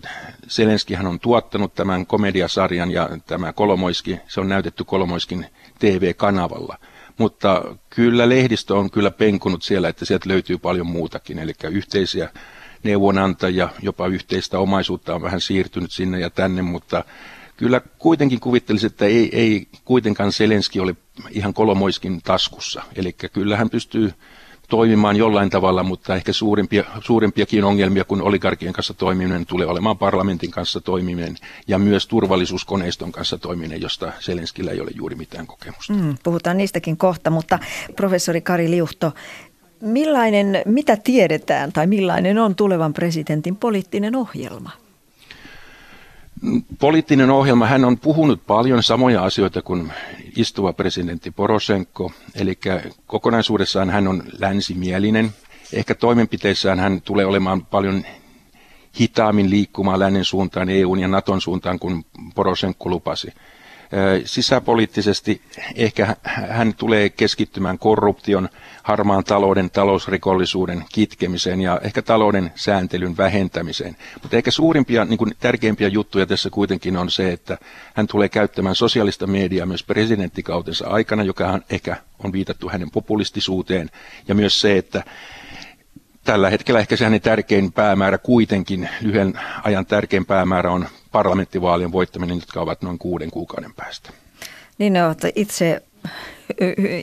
Selenskihän 0.49 1.07
on 1.07 1.21
tuottanut 1.21 1.75
tämän 1.75 2.07
komediasarjan 2.07 2.91
ja 2.91 3.09
tämä 3.27 3.53
Kolomoiski, 3.53 4.21
se 4.29 4.41
on 4.41 4.49
näytetty 4.49 4.85
Kolomoiskin 4.85 5.47
TV-kanavalla. 5.79 6.79
Mutta 7.19 7.77
kyllä 7.91 8.29
lehdistö 8.29 8.75
on 8.75 8.91
kyllä 8.91 9.11
penkunut 9.11 9.63
siellä, 9.63 9.89
että 9.89 10.05
sieltä 10.05 10.29
löytyy 10.29 10.59
paljon 10.59 10.87
muutakin, 10.87 11.39
eli 11.39 11.53
yhteisiä 11.71 12.29
neuvonantajia, 12.83 13.69
jopa 13.83 14.07
yhteistä 14.07 14.59
omaisuutta 14.59 15.15
on 15.15 15.23
vähän 15.23 15.41
siirtynyt 15.41 15.91
sinne 15.91 16.21
ja 16.21 16.31
tänne, 16.31 16.63
mutta 16.63 17.05
kyllä 17.57 17.81
kuitenkin 17.99 18.41
kuvittelisin, 18.41 18.87
että 18.87 19.05
ei, 19.05 19.29
ei 19.33 19.69
kuitenkaan 19.85 20.33
Selenski 20.33 20.81
ole 20.81 20.97
ihan 21.31 21.55
Kolomoiskin 21.55 22.23
taskussa. 22.23 22.83
Eli 22.97 23.13
kyllä 23.13 23.57
hän 23.57 23.71
pystyy 23.71 24.13
toimimaan 24.71 25.17
jollain 25.17 25.51
tavalla, 25.51 25.83
mutta 25.83 26.17
ehkä 26.17 26.33
suurimpia, 26.33 26.85
suurimpiakin 27.01 27.65
ongelmia 27.65 28.05
kuin 28.05 28.23
oligarkien 28.23 28.73
kanssa 28.73 28.95
toimiminen 28.95 29.47
tulee 29.47 29.67
olemaan 29.67 29.99
parlamentin 29.99 30.51
kanssa 30.51 30.81
toimiminen 30.81 31.37
ja 31.69 31.79
myös 31.79 32.07
turvallisuuskoneiston 32.07 33.13
kanssa 33.13 33.39
toimiminen, 33.39 33.81
josta 33.81 34.13
Selenskillä 34.21 34.71
ei 34.71 34.81
ole 34.81 34.91
juuri 34.95 35.17
mitään 35.17 35.47
kokemusta. 35.47 35.93
Mm, 35.93 36.15
puhutaan 36.23 36.57
niistäkin 36.57 36.97
kohta, 36.97 37.31
mutta 37.31 37.59
professori 37.97 38.41
Kari 38.41 38.71
Liuhto, 38.71 39.13
millainen, 39.81 40.63
mitä 40.65 40.97
tiedetään 40.97 41.73
tai 41.73 41.87
millainen 41.87 42.39
on 42.39 42.55
tulevan 42.55 42.93
presidentin 42.93 43.57
poliittinen 43.57 44.17
ohjelma? 44.17 44.71
Poliittinen 46.79 47.31
ohjelma, 47.31 47.67
hän 47.67 47.85
on 47.85 47.99
puhunut 47.99 48.47
paljon 48.47 48.83
samoja 48.83 49.23
asioita 49.25 49.63
kuin 49.63 49.93
istuva 50.37 50.73
presidentti 50.73 51.31
Poroshenko, 51.31 52.13
eli 52.35 52.59
kokonaisuudessaan 53.07 53.91
hän 53.91 54.09
on 54.09 54.23
länsimielinen. 54.39 55.31
Ehkä 55.73 55.95
toimenpiteissään 55.95 56.79
hän 56.79 57.03
tulee 57.03 57.27
olemaan 57.27 57.67
paljon 57.67 58.05
hitaammin 59.01 59.51
liikkumaan 59.51 59.99
lännen 60.01 60.25
suuntaan, 60.25 60.69
EUn 60.69 60.99
ja 60.99 61.09
Naton 61.09 61.41
suuntaan 61.41 61.79
kuin 61.79 62.05
Poroshenko 62.35 62.91
lupasi. 62.91 63.33
Sisäpoliittisesti 64.25 65.43
ehkä 65.75 66.17
hän 66.25 66.75
tulee 66.75 67.09
keskittymään 67.09 67.79
korruption, 67.79 68.49
harmaan 68.83 69.25
talouden, 69.25 69.71
talousrikollisuuden 69.71 70.85
kitkemiseen 70.93 71.61
ja 71.61 71.81
ehkä 71.83 72.03
talouden 72.03 72.53
sääntelyn 72.55 73.17
vähentämiseen. 73.17 73.97
Mutta 74.23 74.37
ehkä 74.37 74.51
suurimpia, 74.51 75.05
niin 75.05 75.19
kuin 75.19 75.35
tärkeimpiä 75.41 75.89
juttuja 75.89 76.27
tässä 76.27 76.51
kuitenkin 76.51 76.97
on 76.97 77.11
se, 77.11 77.33
että 77.33 77.59
hän 77.95 78.07
tulee 78.07 78.29
käyttämään 78.29 78.75
sosiaalista 78.75 79.27
mediaa 79.27 79.67
myös 79.67 79.85
presidenttikautensa 79.85 80.89
aikana, 80.89 81.23
joka 81.23 81.59
ehkä 81.71 81.97
on 82.25 82.33
viitattu 82.33 82.69
hänen 82.69 82.91
populistisuuteen, 82.91 83.91
ja 84.29 84.35
myös 84.35 84.61
se, 84.61 84.79
että 84.79 85.03
tällä 86.25 86.51
hetkellä 86.51 86.81
ehkä 86.81 86.97
se 86.97 87.05
hänen 87.05 87.21
tärkein 87.21 87.73
päämäärä 87.73 88.19
kuitenkin, 88.19 88.89
lyhyen 89.01 89.41
ajan 89.63 89.87
tärkein 89.87 90.27
päämäärä 90.27 90.71
on 90.71 90.87
parlamenttivaalien 91.13 91.93
voittaminen, 91.93 92.37
jotka 92.37 92.61
ovat 92.61 92.83
noin 92.83 92.99
kuuden 92.99 93.31
kuukauden 93.31 93.75
päästä. 93.75 94.11
Niin 94.79 94.93
ne 94.93 95.07
ovat 95.07 95.19
itse, 95.35 95.83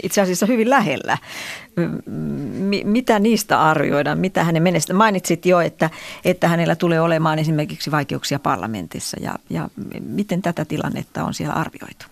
itse 0.04 0.22
asiassa 0.22 0.46
hyvin 0.46 0.70
lähellä. 0.70 1.18
Mitä 2.84 3.20
niistä 3.20 3.62
arvioidaan? 3.62 4.20
Mitä 4.20 4.44
hänen 4.44 4.64
menestä? 4.64 4.94
Mainitsit 4.94 5.46
jo, 5.46 5.60
että, 5.60 5.90
että 6.26 6.48
hänellä 6.48 6.76
tulee 6.76 7.02
olemaan 7.02 7.40
esimerkiksi 7.40 7.92
vaikeuksia 7.92 8.40
parlamentissa. 8.40 9.18
Ja, 9.22 9.36
ja 9.50 9.70
miten 10.00 10.42
tätä 10.42 10.66
tilannetta 10.66 11.24
on 11.24 11.34
siellä 11.34 11.54
arvioitu? 11.54 12.06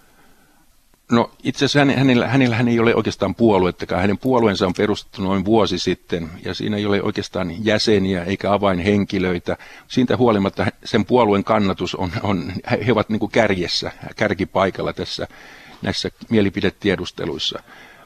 No 1.11 1.31
itse 1.43 1.65
asiassa 1.65 1.93
hänellä, 1.99 2.27
hänellä 2.27 2.55
hän 2.55 2.67
ei 2.67 2.79
ole 2.79 2.95
oikeastaan 2.95 3.35
puoluettakaan. 3.35 4.01
Hänen 4.01 4.17
puolueensa 4.17 4.65
on 4.67 4.73
perustettu 4.77 5.21
noin 5.21 5.45
vuosi 5.45 5.79
sitten 5.79 6.29
ja 6.45 6.53
siinä 6.53 6.77
ei 6.77 6.85
ole 6.85 7.01
oikeastaan 7.01 7.65
jäseniä 7.65 8.23
eikä 8.23 8.53
avainhenkilöitä. 8.53 9.57
Siitä 9.87 10.17
huolimatta 10.17 10.65
sen 10.85 11.05
puolueen 11.05 11.43
kannatus 11.43 11.95
on, 11.95 12.11
on 12.23 12.53
he 12.85 12.91
ovat 12.91 13.09
niin 13.09 13.29
kärjessä, 13.31 13.91
kärkipaikalla 14.15 14.93
tässä 14.93 15.27
näissä 15.81 16.09
mielipidetiedusteluissa. 16.29 17.59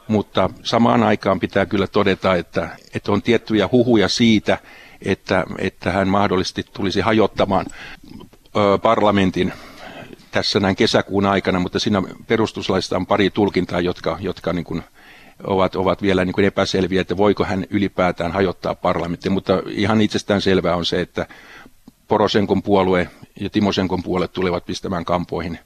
Mutta 0.07 0.49
samaan 0.63 1.03
aikaan 1.03 1.39
pitää 1.39 1.65
kyllä 1.65 1.87
todeta, 1.87 2.35
että, 2.35 2.69
että 2.93 3.11
on 3.11 3.21
tiettyjä 3.21 3.69
huhuja 3.71 4.09
siitä, 4.09 4.57
että, 5.01 5.43
että 5.57 5.91
hän 5.91 6.07
mahdollisesti 6.07 6.65
tulisi 6.73 7.01
hajottamaan 7.01 7.65
parlamentin 8.81 9.53
tässä 10.31 10.59
näin 10.59 10.75
kesäkuun 10.75 11.25
aikana, 11.25 11.59
mutta 11.59 11.79
siinä 11.79 12.01
perustuslaista 12.27 12.95
on 12.95 13.05
pari 13.05 13.29
tulkintaa, 13.29 13.81
jotka, 13.81 14.17
jotka 14.21 14.53
niin 14.53 14.65
kuin 14.65 14.83
ovat, 15.43 15.75
ovat 15.75 16.01
vielä 16.01 16.25
niin 16.25 16.33
kuin 16.33 16.45
epäselviä, 16.45 17.01
että 17.01 17.17
voiko 17.17 17.43
hän 17.43 17.65
ylipäätään 17.69 18.31
hajottaa 18.31 18.75
parlamentti. 18.75 19.29
Mutta 19.29 19.63
ihan 19.67 20.01
itsestään 20.01 20.41
selvää 20.41 20.75
on 20.75 20.85
se, 20.85 21.01
että 21.01 21.27
Porosenkon 22.07 22.63
puolue 22.63 23.09
ja 23.39 23.49
Timosenkon 23.49 24.03
puolue 24.03 24.27
tulevat 24.27 24.65
pistämään 24.65 25.05
kampoihin 25.05 25.59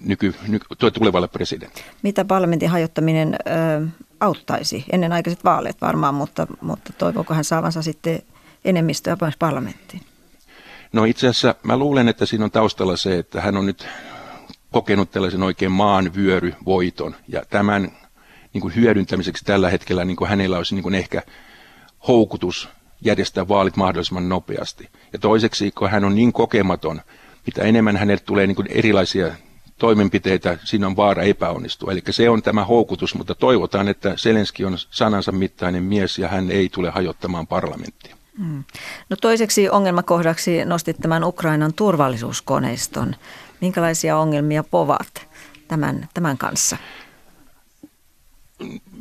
nyky, 0.00 0.34
nyky, 0.48 0.66
tulevalle 0.92 1.28
presidentille. 1.28 1.86
Mitä 2.02 2.24
parlamentin 2.24 2.68
hajottaminen 2.68 3.34
ö, 3.34 3.86
auttaisi? 4.20 4.84
Ennenaikaiset 4.92 5.44
vaaleet 5.44 5.76
varmaan, 5.80 6.14
mutta, 6.14 6.46
mutta 6.60 6.92
toivooko 6.98 7.34
hän 7.34 7.44
saavansa 7.44 7.82
sitten 7.82 8.22
enemmistöä 8.64 9.16
myös 9.20 9.34
parlamenttiin? 9.38 10.02
No 10.92 11.04
itse 11.04 11.28
asiassa 11.28 11.54
mä 11.62 11.76
luulen, 11.76 12.08
että 12.08 12.26
siinä 12.26 12.44
on 12.44 12.50
taustalla 12.50 12.96
se, 12.96 13.18
että 13.18 13.40
hän 13.40 13.56
on 13.56 13.66
nyt 13.66 13.88
kokenut 14.72 15.10
tällaisen 15.10 15.42
oikein 15.42 15.72
maanvyöryvoiton 15.72 17.16
ja 17.28 17.42
tämän 17.50 17.92
niin 18.52 18.62
kuin 18.62 18.74
hyödyntämiseksi 18.74 19.44
tällä 19.44 19.70
hetkellä 19.70 20.04
niin 20.04 20.16
kuin 20.16 20.28
hänellä 20.28 20.56
olisi 20.56 20.74
niin 20.74 20.82
kuin 20.82 20.94
ehkä 20.94 21.22
houkutus 22.08 22.68
järjestää 23.00 23.48
vaalit 23.48 23.76
mahdollisimman 23.76 24.28
nopeasti. 24.28 24.88
Ja 25.12 25.18
toiseksi, 25.18 25.70
kun 25.70 25.90
hän 25.90 26.04
on 26.04 26.14
niin 26.14 26.32
kokematon, 26.32 27.00
mitä 27.46 27.62
enemmän 27.62 27.96
hänelle 27.96 28.22
tulee 28.26 28.46
niin 28.46 28.56
kuin 28.56 28.68
erilaisia 28.70 29.32
toimenpiteitä, 29.78 30.58
siinä 30.64 30.86
on 30.86 30.96
vaara 30.96 31.22
epäonnistua. 31.22 31.92
Eli 31.92 32.02
se 32.10 32.30
on 32.30 32.42
tämä 32.42 32.64
houkutus, 32.64 33.14
mutta 33.14 33.34
toivotaan, 33.34 33.88
että 33.88 34.12
Selenski 34.16 34.64
on 34.64 34.78
sanansa 34.90 35.32
mittainen 35.32 35.82
mies 35.82 36.18
ja 36.18 36.28
hän 36.28 36.50
ei 36.50 36.68
tule 36.68 36.90
hajottamaan 36.90 37.46
parlamenttia. 37.46 38.15
Mm. 38.38 38.64
No 39.10 39.16
toiseksi 39.20 39.70
ongelmakohdaksi 39.70 40.64
nostit 40.64 40.96
tämän 41.02 41.24
Ukrainan 41.24 41.74
turvallisuuskoneiston. 41.74 43.14
Minkälaisia 43.60 44.16
ongelmia 44.18 44.64
povat 44.64 45.26
tämän, 45.68 46.08
tämän 46.14 46.38
kanssa? 46.38 46.76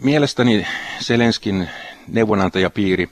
Mielestäni 0.03 0.67
Selenskin 0.99 1.69
neuvonantajapiiri 2.07 3.09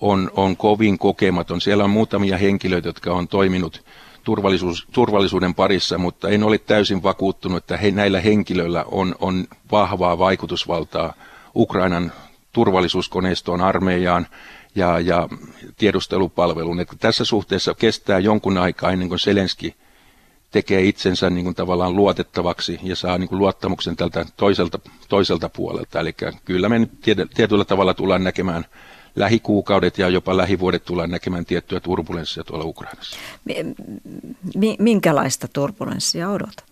on, 0.00 0.30
on 0.36 0.56
kovin 0.56 0.98
kokematon. 0.98 1.60
Siellä 1.60 1.84
on 1.84 1.90
muutamia 1.90 2.38
henkilöitä, 2.38 2.88
jotka 2.88 3.12
on 3.12 3.28
toiminut 3.28 3.84
turvallisuus, 4.24 4.86
turvallisuuden 4.92 5.54
parissa, 5.54 5.98
mutta 5.98 6.28
en 6.28 6.42
ole 6.42 6.58
täysin 6.58 7.02
vakuuttunut, 7.02 7.58
että 7.58 7.76
he, 7.76 7.90
näillä 7.90 8.20
henkilöillä 8.20 8.84
on, 8.88 9.14
on 9.20 9.46
vahvaa 9.72 10.18
vaikutusvaltaa 10.18 11.14
Ukrainan 11.56 12.12
turvallisuuskoneistoon, 12.52 13.60
armeijaan 13.60 14.26
ja, 14.74 15.00
ja 15.00 15.28
tiedustelupalvelun. 15.76 16.80
Että 16.80 16.96
tässä 17.00 17.24
suhteessa 17.24 17.74
kestää 17.74 18.18
jonkun 18.18 18.58
aikaa 18.58 18.90
ennen 18.90 19.08
kuin 19.08 19.18
Selenski 19.18 19.74
tekee 20.50 20.82
itsensä 20.82 21.30
niin 21.30 21.44
kuin 21.44 21.54
tavallaan 21.54 21.96
luotettavaksi 21.96 22.80
ja 22.82 22.96
saa 22.96 23.18
niin 23.18 23.28
kuin 23.28 23.38
luottamuksen 23.38 23.96
tältä 23.96 24.26
toiselta, 24.36 24.78
toiselta 25.08 25.48
puolelta. 25.48 26.00
Eli 26.00 26.14
kyllä 26.44 26.68
me 26.68 26.78
nyt 26.78 26.90
tietyllä 27.34 27.64
tavalla 27.64 27.94
tullaan 27.94 28.24
näkemään 28.24 28.64
lähikuukaudet 29.16 29.98
ja 29.98 30.08
jopa 30.08 30.36
lähivuodet 30.36 30.84
tullaan 30.84 31.10
näkemään 31.10 31.44
tiettyä 31.44 31.80
turbulenssia 31.80 32.44
tuolla 32.44 32.64
Ukrainassa. 32.64 33.16
Minkälaista 34.78 35.48
turbulenssia 35.48 36.30
odotat? 36.30 36.71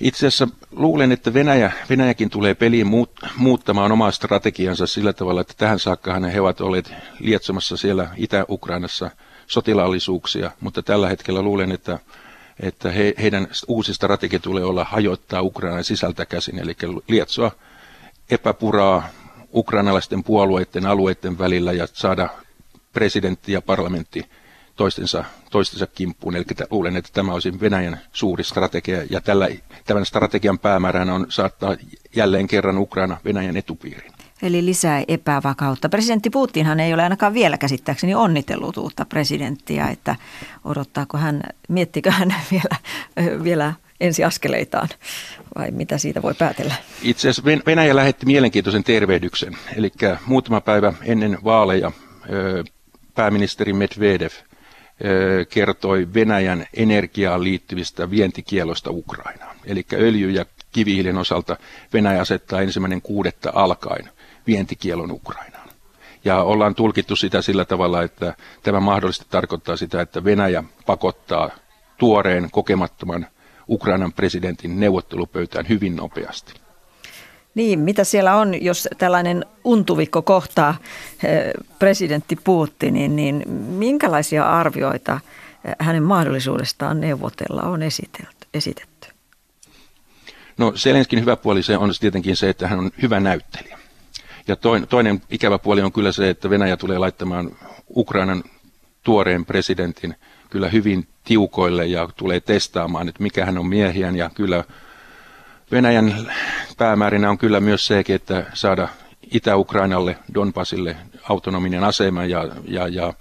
Itse 0.00 0.26
asiassa 0.26 0.48
luulen, 0.70 1.12
että 1.12 1.34
Venäjä, 1.34 1.72
Venäjäkin 1.90 2.30
tulee 2.30 2.54
peliin 2.54 2.86
muut, 2.86 3.10
muuttamaan 3.36 3.92
omaa 3.92 4.10
strategiansa 4.10 4.86
sillä 4.86 5.12
tavalla, 5.12 5.40
että 5.40 5.54
tähän 5.56 5.78
saakka 5.78 6.20
he 6.20 6.40
ovat 6.40 6.60
olleet 6.60 6.92
lietsomassa 7.18 7.76
siellä 7.76 8.08
Itä-Ukrainassa 8.16 9.10
sotilaallisuuksia, 9.46 10.50
mutta 10.60 10.82
tällä 10.82 11.08
hetkellä 11.08 11.42
luulen, 11.42 11.72
että, 11.72 11.98
että 12.60 12.90
he, 12.90 13.14
heidän 13.22 13.48
uusi 13.68 13.94
strategia 13.94 14.38
tulee 14.38 14.64
olla 14.64 14.84
hajoittaa 14.84 15.42
Ukrainan 15.42 15.84
sisältä 15.84 16.26
käsin, 16.26 16.58
eli 16.58 16.76
lietsoa 17.08 17.50
epäpuraa 18.30 19.08
ukrainalaisten 19.54 20.24
puolueiden 20.24 20.86
alueiden 20.86 21.38
välillä 21.38 21.72
ja 21.72 21.88
saada 21.92 22.28
presidentti 22.92 23.52
ja 23.52 23.62
parlamentti 23.62 24.24
toistensa, 24.76 25.24
toistensa 25.50 25.86
kimppuun. 25.86 26.36
Eli 26.36 26.44
luulen, 26.70 26.96
että 26.96 27.10
tämä 27.12 27.32
olisi 27.32 27.60
Venäjän 27.60 28.00
suuri 28.12 28.44
strategia 28.44 29.04
ja 29.10 29.20
tällä, 29.20 29.48
tämän 29.86 30.06
strategian 30.06 30.58
päämääränä 30.58 31.14
on 31.14 31.26
saattaa 31.28 31.76
jälleen 32.16 32.46
kerran 32.46 32.78
Ukraina 32.78 33.16
Venäjän 33.24 33.56
etupiiriin. 33.56 34.12
Eli 34.42 34.64
lisää 34.64 35.02
epävakautta. 35.08 35.88
Presidentti 35.88 36.30
Putinhan 36.30 36.80
ei 36.80 36.94
ole 36.94 37.02
ainakaan 37.02 37.34
vielä 37.34 37.58
käsittääkseni 37.58 38.14
onnitellut 38.14 38.76
uutta 38.76 39.04
presidenttiä, 39.04 39.88
että 39.88 40.16
odottaako 40.64 41.18
hän, 41.18 41.42
miettikö 41.68 42.10
hän 42.10 42.34
vielä, 42.50 42.76
vielä 43.42 43.72
ensiaskeleitaan 44.00 44.88
vai 45.58 45.70
mitä 45.70 45.98
siitä 45.98 46.22
voi 46.22 46.34
päätellä? 46.34 46.74
Itse 47.02 47.28
asiassa 47.28 47.44
Venäjä 47.66 47.96
lähetti 47.96 48.26
mielenkiintoisen 48.26 48.84
tervehdyksen. 48.84 49.56
Eli 49.76 49.92
muutama 50.26 50.60
päivä 50.60 50.92
ennen 51.02 51.38
vaaleja 51.44 51.92
pääministeri 53.14 53.72
Medvedev 53.72 54.30
kertoi 55.48 56.08
Venäjän 56.14 56.66
energiaan 56.74 57.44
liittyvistä 57.44 58.10
vientikielosta 58.10 58.90
Ukrainaan. 58.90 59.56
Eli 59.64 59.86
öljy- 59.92 60.30
ja 60.30 60.44
kivihiilen 60.72 61.18
osalta 61.18 61.56
Venäjä 61.92 62.20
asettaa 62.20 62.60
ensimmäinen 62.60 63.02
kuudetta 63.02 63.52
alkaen 63.54 64.10
vientikielon 64.46 65.10
Ukrainaan. 65.10 65.68
Ja 66.24 66.42
ollaan 66.42 66.74
tulkittu 66.74 67.16
sitä 67.16 67.42
sillä 67.42 67.64
tavalla, 67.64 68.02
että 68.02 68.34
tämä 68.62 68.80
mahdollisesti 68.80 69.26
tarkoittaa 69.30 69.76
sitä, 69.76 70.00
että 70.00 70.24
Venäjä 70.24 70.64
pakottaa 70.86 71.50
tuoreen 71.98 72.48
kokemattoman 72.50 73.26
Ukrainan 73.68 74.12
presidentin 74.12 74.80
neuvottelupöytään 74.80 75.68
hyvin 75.68 75.96
nopeasti. 75.96 76.65
Niin, 77.56 77.78
mitä 77.78 78.04
siellä 78.04 78.36
on, 78.36 78.62
jos 78.62 78.88
tällainen 78.98 79.44
untuvikko 79.64 80.22
kohtaa 80.22 80.74
eh, 81.22 81.52
presidentti 81.78 82.36
Putinin, 82.44 83.16
niin 83.16 83.48
minkälaisia 83.68 84.44
arvioita 84.44 85.20
eh, 85.64 85.74
hänen 85.78 86.02
mahdollisuudestaan 86.02 87.00
neuvotella 87.00 87.62
on 87.62 87.82
esitelty, 87.82 88.46
esitetty? 88.54 89.08
No 90.58 90.72
Selenskin 90.74 91.20
hyvä 91.20 91.36
puoli 91.36 91.62
se 91.62 91.76
on 91.76 91.92
tietenkin 92.00 92.36
se, 92.36 92.48
että 92.48 92.68
hän 92.68 92.78
on 92.78 92.90
hyvä 93.02 93.20
näyttelijä. 93.20 93.78
Ja 94.48 94.56
toinen, 94.88 95.22
ikävä 95.30 95.58
puoli 95.58 95.82
on 95.82 95.92
kyllä 95.92 96.12
se, 96.12 96.30
että 96.30 96.50
Venäjä 96.50 96.76
tulee 96.76 96.98
laittamaan 96.98 97.56
Ukrainan 97.96 98.44
tuoreen 99.02 99.44
presidentin 99.44 100.14
kyllä 100.50 100.68
hyvin 100.68 101.08
tiukoille 101.24 101.86
ja 101.86 102.08
tulee 102.16 102.40
testaamaan, 102.40 103.08
että 103.08 103.22
mikä 103.22 103.46
hän 103.46 103.58
on 103.58 103.66
miehiään 103.66 104.16
ja 104.16 104.30
kyllä 104.34 104.64
Venäjän 105.70 106.32
päämäärinä 106.76 107.30
on 107.30 107.38
kyllä 107.38 107.60
myös 107.60 107.86
se, 107.86 108.04
että 108.08 108.46
saada 108.54 108.88
Itä-Ukrainalle, 109.32 110.16
Donbasille 110.34 110.96
autonominen 111.28 111.84
asema 111.84 112.24
ja, 112.24 112.48
ja, 112.68 112.88
ja 112.88 113.12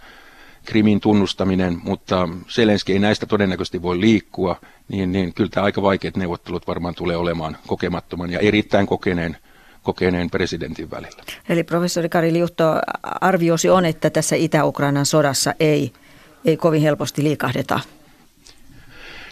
Krimin 0.65 0.99
tunnustaminen, 0.99 1.77
mutta 1.84 2.29
Selenski 2.47 2.93
ei 2.93 2.99
näistä 2.99 3.25
todennäköisesti 3.25 3.81
voi 3.81 3.99
liikkua, 3.99 4.60
niin, 4.88 5.12
niin 5.12 5.34
kyllä 5.34 5.49
tämä 5.49 5.63
aika 5.63 5.81
vaikeat 5.81 6.17
neuvottelut 6.17 6.67
varmaan 6.67 6.95
tulee 6.95 7.17
olemaan 7.17 7.58
kokemattoman 7.67 8.31
ja 8.31 8.39
erittäin 8.39 8.88
kokeneen 8.88 9.38
kokeneen 9.86 10.29
presidentin 10.29 10.91
välillä. 10.91 11.23
Eli 11.49 11.63
professori 11.63 12.10
Kari 12.10 12.34
Liutto, 12.34 12.63
arviosi 13.03 13.69
on, 13.69 13.86
että 13.86 14.10
tässä 14.10 14.36
Itä-Ukrainan 14.36 15.05
sodassa 15.05 15.53
ei, 15.60 15.93
ei 16.45 16.58
kovin 16.58 16.81
helposti 16.81 17.23
liikahdeta. 17.23 17.79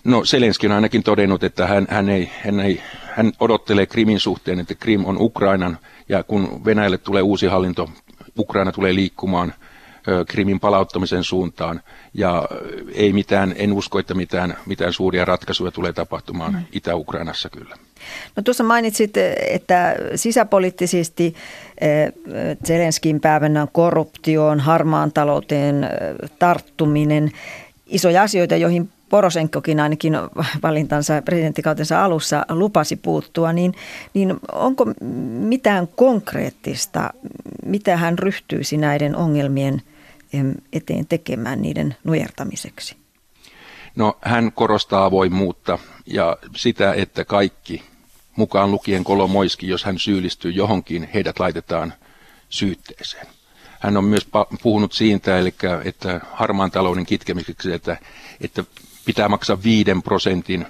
No 0.03 0.25
Selenski 0.25 0.67
on 0.67 0.73
ainakin 0.73 1.03
todennut, 1.03 1.43
että 1.43 1.67
hän, 1.67 1.87
hän, 1.89 2.09
ei, 2.09 2.29
hän, 2.45 2.59
ei, 2.59 2.81
hän 3.15 3.31
odottelee 3.39 3.85
Krimin 3.85 4.19
suhteen, 4.19 4.59
että 4.59 4.75
Krim 4.75 5.05
on 5.05 5.17
Ukrainan 5.19 5.77
ja 6.09 6.23
kun 6.23 6.65
Venäjälle 6.65 6.97
tulee 6.97 7.21
uusi 7.21 7.47
hallinto, 7.47 7.89
Ukraina 8.39 8.71
tulee 8.71 8.95
liikkumaan 8.95 9.53
Krimin 10.27 10.59
palauttamisen 10.59 11.23
suuntaan 11.23 11.81
ja 12.13 12.47
ei 12.93 13.13
mitään, 13.13 13.53
en 13.57 13.73
usko, 13.73 13.99
että 13.99 14.13
mitään, 14.13 14.57
mitään 14.65 14.93
suuria 14.93 15.25
ratkaisuja 15.25 15.71
tulee 15.71 15.93
tapahtumaan 15.93 16.53
mm. 16.53 16.63
Itä-Ukrainassa 16.71 17.49
kyllä. 17.49 17.75
No 18.35 18.43
tuossa 18.43 18.63
mainitsit, 18.63 19.17
että 19.49 19.95
sisäpoliittisesti 20.15 21.35
Zelenskin 22.67 23.19
päivänä 23.19 23.67
korruptioon, 23.71 24.59
harmaan 24.59 25.11
talouteen 25.11 25.89
tarttuminen, 26.39 27.31
isoja 27.87 28.23
asioita, 28.23 28.55
joihin 28.55 28.89
Porosenkokin 29.13 29.79
ainakin 29.79 30.13
valintansa 30.63 31.21
presidenttikautensa 31.21 32.03
alussa 32.03 32.45
lupasi 32.49 32.95
puuttua, 32.95 33.53
niin, 33.53 33.73
niin 34.13 34.35
onko 34.51 34.85
mitään 35.39 35.87
konkreettista, 35.87 37.09
mitä 37.65 37.97
hän 37.97 38.19
ryhtyisi 38.19 38.77
näiden 38.77 39.15
ongelmien 39.15 39.81
eteen 40.73 41.05
tekemään 41.07 41.61
niiden 41.61 41.95
nujertamiseksi? 42.03 42.95
No 43.95 44.17
hän 44.21 44.51
korostaa 44.51 45.05
avoimuutta 45.05 45.79
ja 46.05 46.37
sitä, 46.55 46.93
että 46.93 47.25
kaikki, 47.25 47.83
mukaan 48.35 48.71
lukien 48.71 49.03
Kolomoiski, 49.03 49.67
jos 49.67 49.83
hän 49.83 49.99
syyllistyy 49.99 50.51
johonkin, 50.51 51.09
heidät 51.13 51.39
laitetaan 51.39 51.93
syytteeseen. 52.49 53.27
Hän 53.79 53.97
on 53.97 54.05
myös 54.05 54.27
puhunut 54.61 54.93
siitä, 54.93 55.39
eli 55.39 55.53
että 55.83 56.21
harmaan 56.31 56.71
talouden 56.71 57.05
kitkemiseksi, 57.05 57.73
että, 57.73 57.97
että 58.41 58.63
pitää 59.05 59.29
maksaa 59.29 59.63
viiden 59.63 60.03
prosentin 60.03 60.65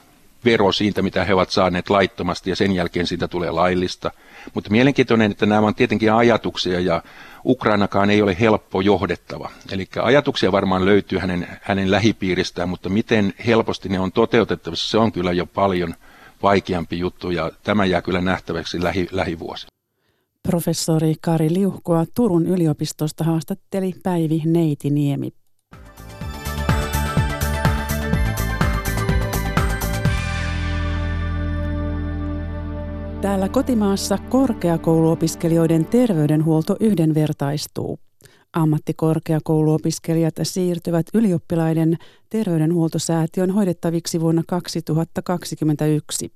vero 0.45 0.71
siitä, 0.71 1.01
mitä 1.01 1.23
he 1.23 1.33
ovat 1.33 1.49
saaneet 1.49 1.89
laittomasti 1.89 2.49
ja 2.49 2.55
sen 2.55 2.71
jälkeen 2.71 3.07
siitä 3.07 3.27
tulee 3.27 3.51
laillista. 3.51 4.11
Mutta 4.53 4.69
mielenkiintoinen, 4.69 5.31
että 5.31 5.45
nämä 5.45 5.61
ovat 5.61 5.75
tietenkin 5.75 6.13
ajatuksia 6.13 6.79
ja 6.79 7.03
Ukrainakaan 7.45 8.09
ei 8.09 8.21
ole 8.21 8.37
helppo 8.39 8.81
johdettava. 8.81 9.49
Eli 9.71 9.87
ajatuksia 10.01 10.51
varmaan 10.51 10.85
löytyy 10.85 11.19
hänen, 11.19 11.47
hänen 11.61 11.91
lähipiiristään, 11.91 12.69
mutta 12.69 12.89
miten 12.89 13.33
helposti 13.45 13.89
ne 13.89 13.99
on 13.99 14.11
toteutettavissa, 14.11 14.89
se 14.89 14.97
on 14.97 15.11
kyllä 15.11 15.31
jo 15.31 15.45
paljon 15.45 15.95
vaikeampi 16.43 16.99
juttu 16.99 17.29
ja 17.31 17.51
tämä 17.63 17.85
jää 17.85 18.01
kyllä 18.01 18.21
nähtäväksi 18.21 18.83
lähi, 18.83 19.07
lähivuosi. 19.11 19.67
Professori 20.47 21.15
Kari 21.21 21.53
Liuhkoa 21.53 22.05
Turun 22.15 22.47
yliopistosta 22.47 23.23
haastatteli 23.23 23.93
Päivi 24.03 24.41
Neitiniemi. 24.45 25.33
Täällä 33.23 33.49
kotimaassa 33.49 34.17
korkeakouluopiskelijoiden 34.17 35.85
terveydenhuolto 35.85 36.75
yhdenvertaistuu. 36.79 37.99
Ammattikorkeakouluopiskelijat 38.53 40.35
siirtyvät 40.43 41.05
ylioppilaiden 41.13 41.97
terveydenhuoltosäätiön 42.29 43.51
hoidettaviksi 43.51 44.21
vuonna 44.21 44.43
2021. 44.47 46.31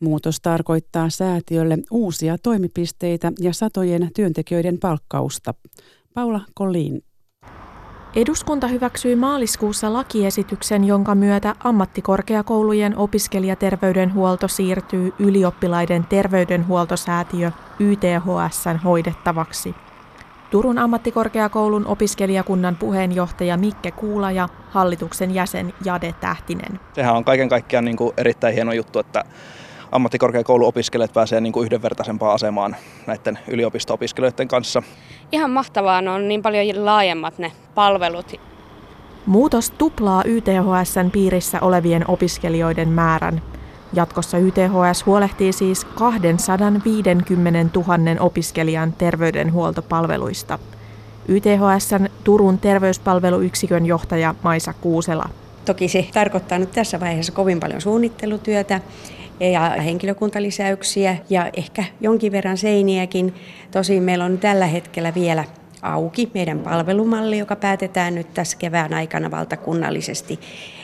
Muutos 0.00 0.40
tarkoittaa 0.40 1.10
säätiölle 1.10 1.78
uusia 1.90 2.38
toimipisteitä 2.38 3.32
ja 3.40 3.52
satojen 3.52 4.10
työntekijöiden 4.14 4.78
palkkausta. 4.78 5.54
Paula 6.14 6.40
Kolin. 6.54 7.02
Eduskunta 8.16 8.66
hyväksyi 8.66 9.16
maaliskuussa 9.16 9.92
lakiesityksen, 9.92 10.84
jonka 10.84 11.14
myötä 11.14 11.54
ammattikorkeakoulujen 11.64 12.96
opiskelijaterveydenhuolto 12.96 14.48
siirtyy 14.48 15.12
ylioppilaiden 15.18 16.04
terveydenhuoltosäätiö 16.04 17.50
YTHSn 17.78 18.76
hoidettavaksi. 18.84 19.74
Turun 20.50 20.78
ammattikorkeakoulun 20.78 21.86
opiskelijakunnan 21.86 22.76
puheenjohtaja 22.76 23.56
Mikke 23.56 23.90
Kuula 23.90 24.30
ja 24.30 24.48
hallituksen 24.70 25.34
jäsen 25.34 25.74
Jade 25.84 26.14
Tähtinen. 26.20 26.80
Sehän 26.92 27.16
on 27.16 27.24
kaiken 27.24 27.48
kaikkiaan 27.48 27.84
niin 27.84 27.96
kuin 27.96 28.12
erittäin 28.16 28.54
hieno 28.54 28.72
juttu, 28.72 28.98
että 28.98 29.24
ammattikorkeakouluopiskelijat 29.92 31.12
pääsee 31.12 31.40
niin 31.40 31.52
kuin 31.52 31.64
yhdenvertaisempaan 31.64 32.34
asemaan 32.34 32.76
näiden 33.06 33.38
yliopisto-opiskelijoiden 33.48 34.48
kanssa. 34.48 34.82
Ihan 35.32 35.50
mahtavaa, 35.50 36.00
ne 36.00 36.10
on 36.10 36.28
niin 36.28 36.42
paljon 36.42 36.84
laajemmat 36.84 37.38
ne 37.38 37.52
palvelut. 37.74 38.32
Muutos 39.26 39.70
tuplaa 39.70 40.22
YTHSn 40.24 41.10
piirissä 41.12 41.58
olevien 41.60 42.04
opiskelijoiden 42.08 42.88
määrän. 42.88 43.42
Jatkossa 43.92 44.38
YTHS 44.38 45.06
huolehtii 45.06 45.52
siis 45.52 45.84
250 45.84 47.78
000 47.78 47.96
opiskelijan 48.20 48.92
terveydenhuoltopalveluista. 48.92 50.58
YTHSn 51.28 52.08
Turun 52.24 52.58
terveyspalveluyksikön 52.58 53.86
johtaja 53.86 54.34
Maisa 54.42 54.72
Kuusela. 54.72 55.28
Toki 55.64 55.88
se 55.88 56.08
tarkoittaa 56.14 56.58
nyt 56.58 56.72
tässä 56.72 57.00
vaiheessa 57.00 57.32
kovin 57.32 57.60
paljon 57.60 57.80
suunnittelutyötä 57.80 58.80
ja 59.40 59.70
henkilökuntalisäyksiä 59.70 61.16
ja 61.30 61.50
ehkä 61.56 61.84
jonkin 62.00 62.32
verran 62.32 62.56
seiniäkin. 62.56 63.34
Tosin 63.70 64.02
meillä 64.02 64.24
on 64.24 64.38
tällä 64.38 64.66
hetkellä 64.66 65.14
vielä 65.14 65.44
auki 65.82 66.30
meidän 66.34 66.58
palvelumalli, 66.58 67.38
joka 67.38 67.56
päätetään 67.56 68.14
nyt 68.14 68.34
tässä 68.34 68.56
kevään 68.56 68.94
aikana 68.94 69.30
valtakunnallisesti. 69.30 70.40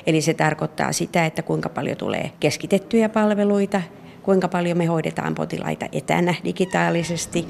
Eli 0.07 0.21
se 0.21 0.35
tarkoittaa 0.35 0.93
sitä, 0.93 1.27
että 1.27 1.43
kuinka 1.43 1.69
paljon 1.69 1.97
tulee 1.97 2.33
keskitettyjä 2.41 3.09
palveluita, 3.09 3.83
kuinka 4.23 4.49
paljon 4.49 4.79
me 4.79 4.87
hoidetaan 4.87 5.35
potilaita 5.35 5.87
etänä 5.93 6.35
digitaalisesti. 6.45 7.47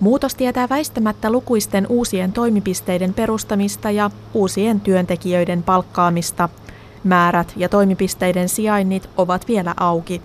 Muutos 0.00 0.34
tietää 0.34 0.68
väistämättä 0.68 1.30
lukuisten 1.30 1.86
uusien 1.88 2.32
toimipisteiden 2.32 3.14
perustamista 3.14 3.90
ja 3.90 4.10
uusien 4.34 4.80
työntekijöiden 4.80 5.62
palkkaamista. 5.62 6.48
Määrät 7.04 7.52
ja 7.56 7.68
toimipisteiden 7.68 8.48
sijainnit 8.48 9.10
ovat 9.16 9.48
vielä 9.48 9.74
auki. 9.80 10.22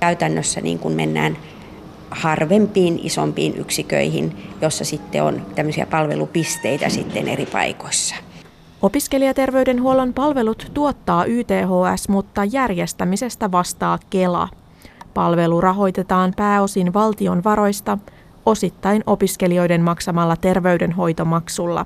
Käytännössä 0.00 0.60
niin 0.60 0.78
kun 0.78 0.92
mennään 0.92 1.36
harvempiin 2.10 3.00
isompiin 3.02 3.56
yksiköihin, 3.56 4.36
jossa 4.60 4.84
sitten 4.84 5.22
on 5.22 5.46
tämmöisiä 5.54 5.86
palvelupisteitä 5.86 6.88
sitten 6.88 7.28
eri 7.28 7.46
paikoissa. 7.46 8.14
Opiskelijaterveydenhuollon 8.82 10.14
palvelut 10.14 10.70
tuottaa 10.74 11.24
YTHS, 11.24 12.08
mutta 12.08 12.44
järjestämisestä 12.44 13.52
vastaa 13.52 13.98
Kela. 14.10 14.48
Palvelu 15.14 15.60
rahoitetaan 15.60 16.32
pääosin 16.36 16.94
valtion 16.94 17.44
varoista, 17.44 17.98
osittain 18.46 19.02
opiskelijoiden 19.06 19.82
maksamalla 19.82 20.36
terveydenhoitomaksulla. 20.36 21.84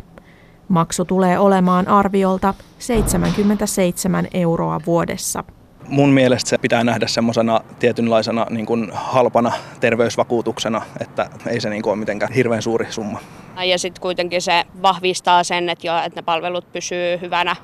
Maksu 0.68 1.04
tulee 1.04 1.38
olemaan 1.38 1.88
arviolta 1.88 2.54
77 2.78 4.28
euroa 4.34 4.80
vuodessa 4.86 5.44
mun 5.88 6.08
mielestä 6.08 6.50
se 6.50 6.58
pitää 6.58 6.84
nähdä 6.84 7.06
semmoisena 7.06 7.60
tietynlaisena 7.78 8.46
niin 8.50 8.66
kuin 8.66 8.90
halpana 8.92 9.52
terveysvakuutuksena, 9.80 10.82
että 11.00 11.30
ei 11.46 11.60
se 11.60 11.70
niin 11.70 11.82
kuin 11.82 11.92
ole 11.92 11.98
mitenkään 11.98 12.32
hirveän 12.32 12.62
suuri 12.62 12.92
summa. 12.92 13.20
Ja 13.66 13.78
sitten 13.78 14.02
kuitenkin 14.02 14.42
se 14.42 14.64
vahvistaa 14.82 15.44
sen, 15.44 15.68
että, 15.68 15.86
jo, 15.86 15.98
että 16.06 16.20
ne 16.20 16.24
palvelut 16.24 16.72
pysyy 16.72 17.20
hyvänä. 17.20 17.56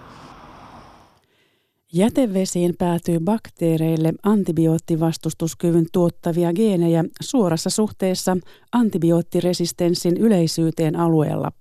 Jätevesiin 1.92 2.74
päätyy 2.78 3.20
bakteereille 3.20 4.12
antibioottivastustuskyvyn 4.22 5.86
tuottavia 5.92 6.52
geenejä 6.52 7.04
suorassa 7.20 7.70
suhteessa 7.70 8.36
antibioottiresistenssin 8.72 10.16
yleisyyteen 10.16 10.96
alueella. 10.96 11.52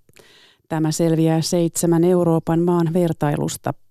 Tämä 0.69 0.91
selviää 0.91 1.41
seitsemän 1.41 2.03
Euroopan 2.03 2.59
maan 2.59 2.93
vertailusta– 2.93 3.73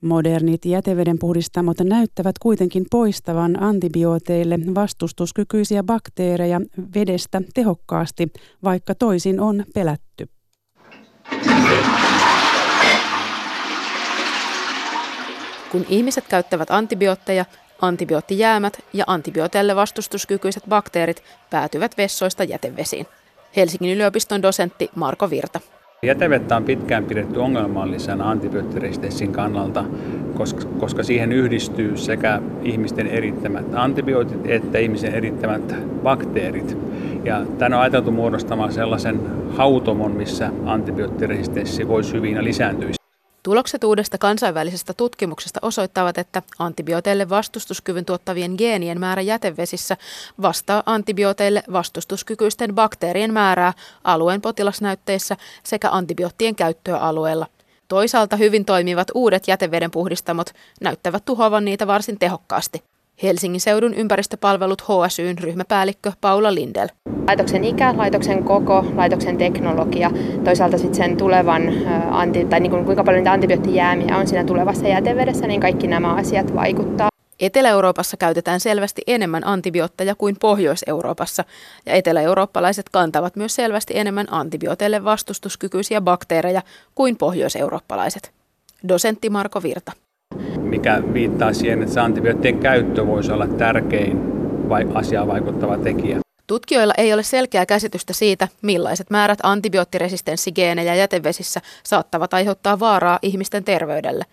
Modernit 0.00 0.64
jätevedenpuhdistamot 0.64 1.76
näyttävät 1.80 2.38
kuitenkin 2.38 2.86
poistavan 2.90 3.62
antibiooteille 3.62 4.58
vastustuskykyisiä 4.74 5.82
bakteereja 5.82 6.60
vedestä 6.94 7.42
tehokkaasti, 7.54 8.32
vaikka 8.64 8.94
toisin 8.94 9.40
on 9.40 9.64
pelätty. 9.74 10.28
Kun 15.72 15.86
ihmiset 15.88 16.24
käyttävät 16.28 16.70
antibiootteja, 16.70 17.44
antibioottijäämät 17.80 18.78
ja 18.92 19.04
antibiooteille 19.06 19.76
vastustuskykyiset 19.76 20.62
bakteerit 20.68 21.22
päätyvät 21.50 21.96
vessoista 21.96 22.44
jätevesiin. 22.44 23.06
Helsingin 23.56 23.96
yliopiston 23.96 24.42
dosentti 24.42 24.90
Marko 24.94 25.30
Virta. 25.30 25.60
Jätevettä 26.02 26.56
on 26.56 26.64
pitkään 26.64 27.04
pidetty 27.04 27.38
ongelmallisena 27.38 28.30
antibioottiresistenssin 28.30 29.32
kannalta, 29.32 29.84
koska, 30.78 31.02
siihen 31.02 31.32
yhdistyy 31.32 31.96
sekä 31.96 32.40
ihmisten 32.62 33.06
erittämät 33.06 33.66
antibiootit 33.74 34.46
että 34.46 34.78
ihmisen 34.78 35.14
erittämät 35.14 35.74
bakteerit. 36.02 36.78
Ja 37.24 37.46
tänne 37.58 37.76
on 37.76 37.82
ajateltu 37.82 38.10
muodostamaan 38.10 38.72
sellaisen 38.72 39.20
hautomon, 39.48 40.12
missä 40.12 40.50
antibioottiresistenssi 40.64 41.88
voisi 41.88 42.12
hyvin 42.12 42.34
ja 42.34 42.44
lisääntyisi. 42.44 43.05
Tulokset 43.46 43.84
uudesta 43.84 44.18
kansainvälisestä 44.18 44.94
tutkimuksesta 44.94 45.60
osoittavat, 45.62 46.18
että 46.18 46.42
antibiooteille 46.58 47.28
vastustuskyvyn 47.28 48.04
tuottavien 48.04 48.54
geenien 48.58 49.00
määrä 49.00 49.22
jätevesissä 49.22 49.96
vastaa 50.42 50.82
antibiooteille 50.86 51.62
vastustuskykyisten 51.72 52.74
bakteerien 52.74 53.32
määrää 53.32 53.72
alueen 54.04 54.40
potilasnäytteissä 54.40 55.36
sekä 55.62 55.90
antibioottien 55.90 56.54
käyttöä 56.54 56.98
alueella. 56.98 57.46
Toisaalta 57.88 58.36
hyvin 58.36 58.64
toimivat 58.64 59.08
uudet 59.14 59.48
jätevedenpuhdistamot 59.48 60.50
näyttävät 60.80 61.24
tuhoavan 61.24 61.64
niitä 61.64 61.86
varsin 61.86 62.18
tehokkaasti. 62.18 62.95
Helsingin 63.22 63.60
seudun 63.60 63.94
ympäristöpalvelut 63.94 64.82
HSYn 64.82 65.38
ryhmäpäällikkö 65.38 66.12
Paula 66.20 66.54
Lindel. 66.54 66.88
Laitoksen 67.26 67.64
ikä, 67.64 67.94
laitoksen 67.96 68.44
koko, 68.44 68.84
laitoksen 68.94 69.38
teknologia, 69.38 70.10
toisaalta 70.44 70.78
sitten 70.78 70.94
sen 70.94 71.16
tulevan, 71.16 71.72
anti, 72.10 72.44
tai 72.44 72.60
niin 72.60 72.70
kuin 72.70 72.84
kuinka 72.84 73.04
paljon 73.04 73.18
niitä 73.18 73.32
antibioottijäämiä 73.32 74.16
on 74.16 74.26
siinä 74.26 74.44
tulevassa 74.44 74.88
jätevedessä, 74.88 75.46
niin 75.46 75.60
kaikki 75.60 75.86
nämä 75.86 76.14
asiat 76.14 76.54
vaikuttaa. 76.54 77.08
Etelä-Euroopassa 77.40 78.16
käytetään 78.16 78.60
selvästi 78.60 79.02
enemmän 79.06 79.46
antibiootteja 79.46 80.14
kuin 80.14 80.36
Pohjois-Euroopassa, 80.40 81.44
ja 81.86 81.94
etelä-eurooppalaiset 81.94 82.88
kantavat 82.88 83.36
myös 83.36 83.54
selvästi 83.54 83.98
enemmän 83.98 84.26
antibiooteille 84.30 85.04
vastustuskykyisiä 85.04 86.00
bakteereja 86.00 86.62
kuin 86.94 87.16
pohjois-eurooppalaiset. 87.16 88.32
Dosentti 88.88 89.30
Marko 89.30 89.62
Virta 89.62 89.92
mikä 90.66 91.02
viittaa 91.12 91.52
siihen, 91.52 91.82
että 91.82 92.04
antibioottien 92.04 92.58
käyttö 92.58 93.06
voisi 93.06 93.32
olla 93.32 93.46
tärkein 93.46 94.18
vai 94.68 94.86
asiaan 94.94 95.28
vaikuttava 95.28 95.78
tekijä. 95.78 96.18
Tutkijoilla 96.46 96.94
ei 96.98 97.12
ole 97.12 97.22
selkeää 97.22 97.66
käsitystä 97.66 98.12
siitä, 98.12 98.48
millaiset 98.62 99.10
määrät 99.10 99.38
antibioottiresistenssigeenejä 99.42 100.94
jätevesissä 100.94 101.60
saattavat 101.82 102.34
aiheuttaa 102.34 102.80
vaaraa 102.80 103.18
ihmisten 103.22 103.64
terveydelle. 103.64 104.24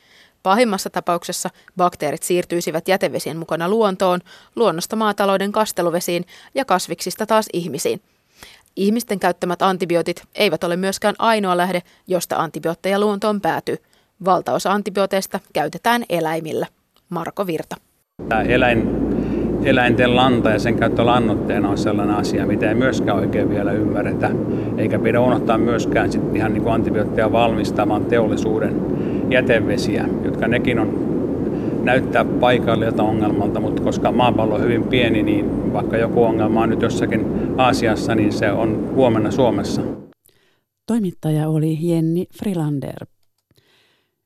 Pahimmassa 0.44 0.90
tapauksessa 0.90 1.50
bakteerit 1.78 2.24
siirtyisivät 2.24 2.88
jätevesien 2.88 3.38
mukana 3.38 3.70
luontoon, 3.70 4.20
luonnosta 4.56 4.96
maatalouden 4.96 5.52
kasteluvesiin 5.52 6.26
ja 6.56 6.66
kasviksista 6.66 7.26
taas 7.26 7.46
ihmisiin. 7.54 8.02
Ihmisten 8.76 9.20
käyttämät 9.20 9.62
antibiootit 9.62 10.24
eivät 10.36 10.64
ole 10.64 10.78
myöskään 10.78 11.16
ainoa 11.20 11.58
lähde, 11.58 11.82
josta 12.08 12.36
antibiootteja 12.36 13.00
luontoon 13.00 13.42
päätyy. 13.42 13.78
Valtaosa 14.26 14.72
antibiooteista 14.72 15.40
käytetään 15.54 16.04
eläimillä. 16.10 16.68
Marko 17.10 17.48
Virta. 17.48 17.76
Tämä 18.30 18.42
eläin, 18.42 18.90
eläinten 19.64 20.16
lanta 20.16 20.50
ja 20.50 20.60
sen 20.60 20.76
käyttö 20.76 21.06
lannoitteena 21.06 21.70
on 21.70 21.78
sellainen 21.78 22.16
asia, 22.16 22.46
mitä 22.46 22.70
ei 22.70 22.76
myöskään 22.76 23.18
oikein 23.18 23.50
vielä 23.50 23.72
ymmärretä. 23.72 24.32
Eikä 24.78 25.00
pidä 25.00 25.20
unohtaa 25.20 25.58
myöskään 25.58 26.12
sit 26.12 26.36
ihan 26.36 26.54
niin 26.54 26.64
kuin 26.64 26.74
antibiootteja 26.74 27.32
valmistavan 27.32 28.06
teollisuuden 28.06 28.82
jätevesiä, 29.32 30.06
jotka 30.24 30.48
nekin 30.48 30.80
on 30.80 31.14
näyttää 31.84 32.26
paikallilta 32.26 33.04
ongelmalta, 33.04 33.60
mutta 33.60 33.84
koska 33.84 34.12
maapallo 34.12 34.56
on 34.56 34.62
hyvin 34.62 34.84
pieni, 34.84 35.24
niin 35.24 35.74
vaikka 35.74 35.98
joku 35.98 36.24
ongelma 36.24 36.62
on 36.62 36.70
nyt 36.70 36.82
jossakin 36.82 37.26
Aasiassa, 37.58 38.16
niin 38.16 38.34
se 38.34 38.52
on 38.52 38.90
huomenna 38.96 39.32
Suomessa. 39.32 39.82
Toimittaja 40.88 41.50
oli 41.50 41.78
Jenni 41.82 42.26
Frilander. 42.40 43.06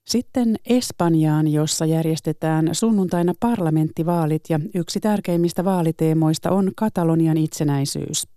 Sitten 0.07 0.55
Espanjaan, 0.65 1.47
jossa 1.47 1.85
järjestetään 1.85 2.69
sunnuntaina 2.71 3.33
parlamenttivaalit 3.39 4.43
ja 4.49 4.59
yksi 4.75 4.99
tärkeimmistä 4.99 5.65
vaaliteemoista 5.65 6.51
on 6.51 6.71
Katalonian 6.75 7.37
itsenäisyys. 7.37 8.27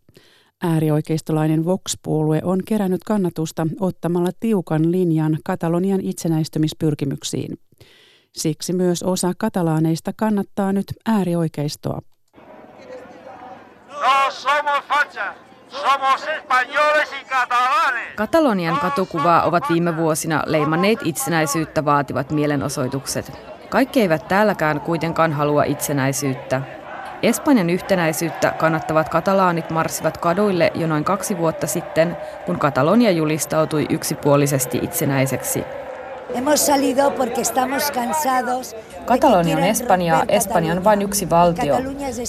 Äärioikeistolainen 0.63 1.65
Vox-puolue 1.65 2.41
on 2.45 2.61
kerännyt 2.67 3.05
kannatusta 3.05 3.67
ottamalla 3.81 4.31
tiukan 4.41 4.93
linjan 4.93 5.39
Katalonian 5.45 6.01
itsenäistymispyrkimyksiin. 6.01 7.59
Siksi 8.33 8.73
myös 8.73 9.03
osa 9.03 9.33
katalaaneista 9.39 10.13
kannattaa 10.17 10.73
nyt 10.73 10.87
äärioikeistoa. 11.07 12.01
No 13.89 14.31
somos 14.31 14.85
Katalonian 18.17 18.79
katukuvaa 18.79 19.43
ovat 19.43 19.65
viime 19.71 19.97
vuosina 19.97 20.43
leimanneet 20.47 20.99
itsenäisyyttä 21.05 21.85
vaativat 21.85 22.31
mielenosoitukset. 22.31 23.33
Kaikki 23.69 24.01
eivät 24.01 24.29
täälläkään 24.29 24.81
kuitenkaan 24.81 25.33
halua 25.33 25.65
itsenäisyyttä. 25.65 26.63
Espanjan 27.23 27.71
yhtenäisyyttä 27.71 28.51
kannattavat 28.51 29.09
katalaanit 29.09 29.71
marssivat 29.71 30.19
kaduille 30.19 30.73
jo 30.75 30.87
noin 30.87 31.05
kaksi 31.05 31.39
vuotta 31.39 31.67
sitten, 31.67 32.17
kun 32.47 32.59
Katalonia 32.59 33.11
julistautui 33.11 33.87
yksipuolisesti 33.91 34.79
itsenäiseksi. 34.83 35.65
Katalonia 39.07 39.57
on 39.57 39.63
Espanja, 39.63 40.25
Espanja 40.29 40.73
on 40.73 40.85
vain 40.85 41.03
yksi 41.03 41.31
valtio, 41.31 41.77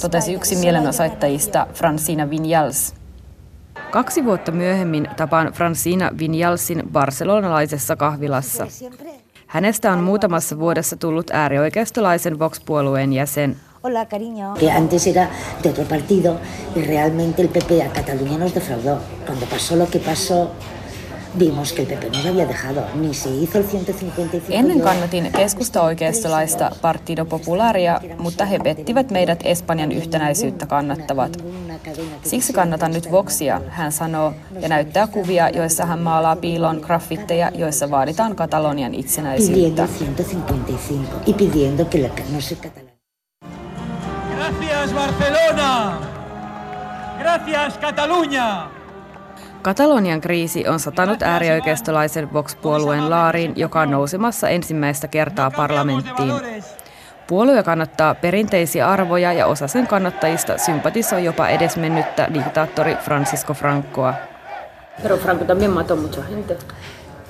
totesi 0.01 0.33
yksi 0.33 0.55
mielenosoittajista 0.55 1.67
Francina 1.73 2.29
Vinyals. 2.29 3.00
Kaksi 3.91 4.25
vuotta 4.25 4.51
myöhemmin 4.51 5.07
tapaan 5.17 5.53
Francina 5.53 6.11
Vinjalsin 6.19 6.83
barcelonalaisessa 6.91 7.95
kahvilassa. 7.95 8.67
Hänestä 9.47 9.91
on 9.91 9.99
muutamassa 9.99 10.59
vuodessa 10.59 10.95
tullut 10.95 11.31
äärioikeistolaisen 11.31 12.39
Vox-puolueen 12.39 13.13
jäsen. 13.13 13.55
Hola, 13.83 14.05
vimos 21.39 21.73
que 21.73 21.81
el 21.81 21.87
PP 21.87 22.09
no 22.11 22.29
había 22.29 22.45
dejado, 22.45 22.83
ni 22.95 23.13
se 23.13 23.29
hizo 23.29 23.57
el 23.57 23.63
155. 23.63 24.53
Ennen 24.53 24.81
kannatin 24.81 25.31
keskusta-oikeistolaista 25.31 26.71
Partido 26.81 27.25
Popularia, 27.25 28.01
mutta 28.17 28.45
he 28.45 28.59
pettivät 28.59 29.11
meidät 29.11 29.39
Espanjan 29.43 29.91
yhtenäisyyttä 29.91 30.65
kannattavat. 30.65 31.43
Siksi 32.23 32.53
kannatan 32.53 32.91
nyt 32.91 33.11
Voxia, 33.11 33.61
hän 33.69 33.91
sanoo, 33.91 34.33
ja 34.59 34.69
näyttää 34.69 35.07
kuvia, 35.07 35.49
joissa 35.49 35.85
hän 35.85 35.99
maalaa 35.99 36.35
piiloon 36.35 36.79
graffitteja, 36.81 37.51
joissa 37.55 37.91
vaaditaan 37.91 38.35
Katalonian 38.35 38.93
itsenäisyyttä. 38.93 39.87
Gracias 44.35 44.93
Barcelona! 44.93 46.01
Gracias 47.19 47.79
Cataluña! 47.79 48.80
Katalonian 49.61 50.21
kriisi 50.21 50.67
on 50.67 50.79
satanut 50.79 51.21
äärioikeistolaisen 51.21 52.33
Vox-puolueen 52.33 53.09
laariin, 53.09 53.53
joka 53.55 53.81
on 53.81 53.91
nousemassa 53.91 54.49
ensimmäistä 54.49 55.07
kertaa 55.07 55.51
parlamenttiin. 55.51 56.33
Puolue 57.27 57.63
kannattaa 57.63 58.15
perinteisiä 58.15 58.89
arvoja 58.89 59.33
ja 59.33 59.45
osa 59.45 59.67
sen 59.67 59.87
kannattajista 59.87 60.57
sympatisoi 60.57 61.23
jopa 61.23 61.47
edesmennyttä 61.47 62.27
diktaattori 62.33 62.95
Francisco 62.95 63.53
Francoa. 63.53 64.13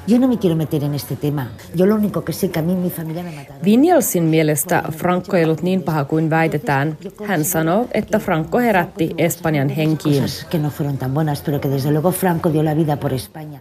Yo 0.07 0.19
no 0.19 0.27
me 0.27 0.37
quiero 0.37 0.55
meter 0.55 0.83
en 0.83 0.95
este 0.95 1.15
tema. 1.15 1.47
Yo 1.75 1.85
lo 1.85 1.95
único 1.95 2.23
que 2.23 2.33
sé 2.33 2.49
que 2.49 2.59
a 2.59 2.63
mí 2.63 2.75
mi 2.75 2.89
familia 2.89 3.23
me 3.23 3.31
mataron. 3.31 3.61
Vinjalsin 3.63 4.23
mielestä 4.23 4.83
Franco 4.97 5.37
ei 5.37 5.43
ollut 5.43 5.61
niin 5.61 5.83
paha 5.83 6.05
kuin 6.05 6.29
väitetään. 6.29 6.97
Hän 7.25 7.43
sanoo, 7.45 7.87
että 7.93 8.19
Franco 8.19 8.59
herätti 8.59 9.13
Espanjan 9.17 9.69
henkiin. 9.69 10.23
Que 10.51 10.59
no 10.59 10.69
fueron 10.69 10.97
tan 10.97 11.13
buenas, 11.13 11.41
pero 11.41 11.59
que 11.59 11.69
desde 11.69 11.91
luego 11.91 12.11
Franco 12.11 12.53
dio 12.53 12.63
la 12.63 12.75
vida 12.75 12.97
por 12.97 13.11
España. 13.13 13.59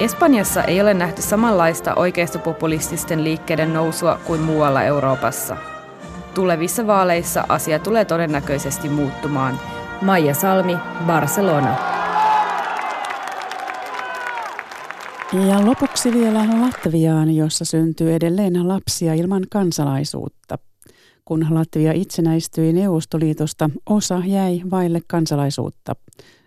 Espanjassa 0.00 0.64
ei 0.64 0.80
ole 0.80 0.94
nähty 0.94 1.22
samanlaista 1.22 1.94
oikeistopopulististen 1.94 3.24
liikkeiden 3.24 3.74
nousua 3.74 4.20
kuin 4.26 4.40
muualla 4.40 4.82
Euroopassa. 4.82 5.56
Tulevissa 6.34 6.86
vaaleissa 6.86 7.44
asia 7.48 7.78
tulee 7.78 8.04
todennäköisesti 8.04 8.88
muuttumaan. 8.88 9.60
Maija 10.02 10.34
Salmi, 10.34 10.78
Barcelona. 11.06 11.97
Ja 15.32 15.66
lopuksi 15.66 16.12
vielä 16.12 16.60
Latviaan, 16.60 17.36
jossa 17.36 17.64
syntyy 17.64 18.14
edelleen 18.14 18.68
lapsia 18.68 19.14
ilman 19.14 19.42
kansalaisuutta. 19.50 20.58
Kun 21.24 21.46
Latvia 21.50 21.92
itsenäistyi 21.92 22.72
Neuvostoliitosta, 22.72 23.70
osa 23.90 24.22
jäi 24.26 24.60
vaille 24.70 25.00
kansalaisuutta. 25.06 25.96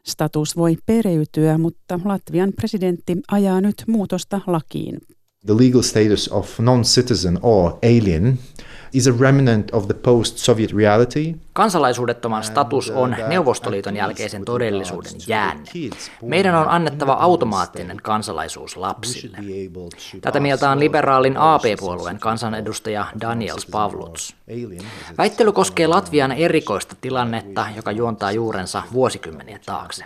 Status 0.06 0.58
voi 0.58 0.78
pereytyä, 0.86 1.58
mutta 1.58 2.00
Latvian 2.06 2.54
presidentti 2.56 3.17
ajaa 3.32 3.62
nyt 3.62 3.84
muutosta 3.88 4.41
lakiin. 4.48 4.98
The 5.46 5.54
legal 5.54 5.82
status 5.82 6.30
of 6.30 6.60
non-citizen 6.60 7.39
or 7.41 7.72
alien 7.84 8.39
is 8.94 9.08
a 9.08 9.13
remnant 9.20 9.72
of 9.72 9.86
the 9.86 9.94
post-Soviet 9.94 10.74
reality– 10.74 11.34
Kansalaisuudettoman 11.54 12.44
status 12.44 12.90
on 12.90 13.16
Neuvostoliiton 13.28 13.96
jälkeisen 13.96 14.46
todellisuuden 14.46 15.12
jäänne. 15.28 15.72
Meidän 16.22 16.56
on 16.56 16.70
annettava 16.70 17.14
automaattinen 17.14 17.98
kansalaisuus 17.98 18.78
lapsille. 18.78 19.38
Tätä 20.22 20.40
mieltä 20.40 20.70
on 20.70 20.80
liberaalin 20.80 21.38
AP-puolueen 21.38 22.20
kansanedustaja 22.20 23.06
Daniels 23.22 23.66
Pavluts. 23.66 24.36
Väittely 25.18 25.52
koskee 25.52 25.88
Latvian 25.88 26.32
erikoista 26.32 26.96
tilannetta, 27.02 27.66
joka 27.76 27.92
juontaa 27.92 28.32
juurensa 28.32 28.84
vuosikymmeniä 28.94 29.60
taakse. 29.66 30.04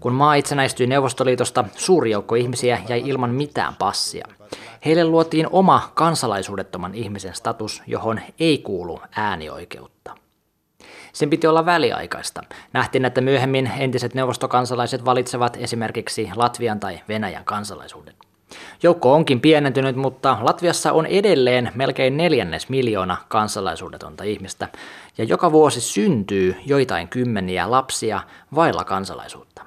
Kun 0.00 0.12
maa 0.12 0.34
itsenäistyi 0.34 0.86
Neuvostoliitosta, 0.86 1.64
suuri 1.76 2.10
joukko 2.10 2.34
ihmisiä 2.34 2.82
jäi 2.88 3.02
ilman 3.06 3.30
mitään 3.30 3.74
passia. 3.78 4.28
Heille 4.84 5.04
luotiin 5.04 5.46
oma 5.50 5.90
kansalaisuudettoman 5.94 6.94
ihmisen 6.94 7.34
status, 7.34 7.82
johon 7.86 8.20
ei 8.40 8.58
kuulu 8.58 9.00
äänioikeutta. 9.16 10.19
Sen 11.12 11.30
piti 11.30 11.46
olla 11.46 11.66
väliaikaista. 11.66 12.42
Nähtiin, 12.72 13.04
että 13.04 13.20
myöhemmin 13.20 13.70
entiset 13.78 14.14
neuvostokansalaiset 14.14 15.04
valitsevat 15.04 15.56
esimerkiksi 15.60 16.30
Latvian 16.36 16.80
tai 16.80 17.00
Venäjän 17.08 17.44
kansalaisuuden. 17.44 18.14
Joukko 18.82 19.14
onkin 19.14 19.40
pienentynyt, 19.40 19.96
mutta 19.96 20.38
Latviassa 20.40 20.92
on 20.92 21.06
edelleen 21.06 21.72
melkein 21.74 22.16
neljännes 22.16 22.68
miljoona 22.68 23.16
kansalaisuudetonta 23.28 24.24
ihmistä, 24.24 24.68
ja 25.18 25.24
joka 25.24 25.52
vuosi 25.52 25.80
syntyy 25.80 26.56
joitain 26.66 27.08
kymmeniä 27.08 27.70
lapsia 27.70 28.20
vailla 28.54 28.84
kansalaisuutta. 28.84 29.64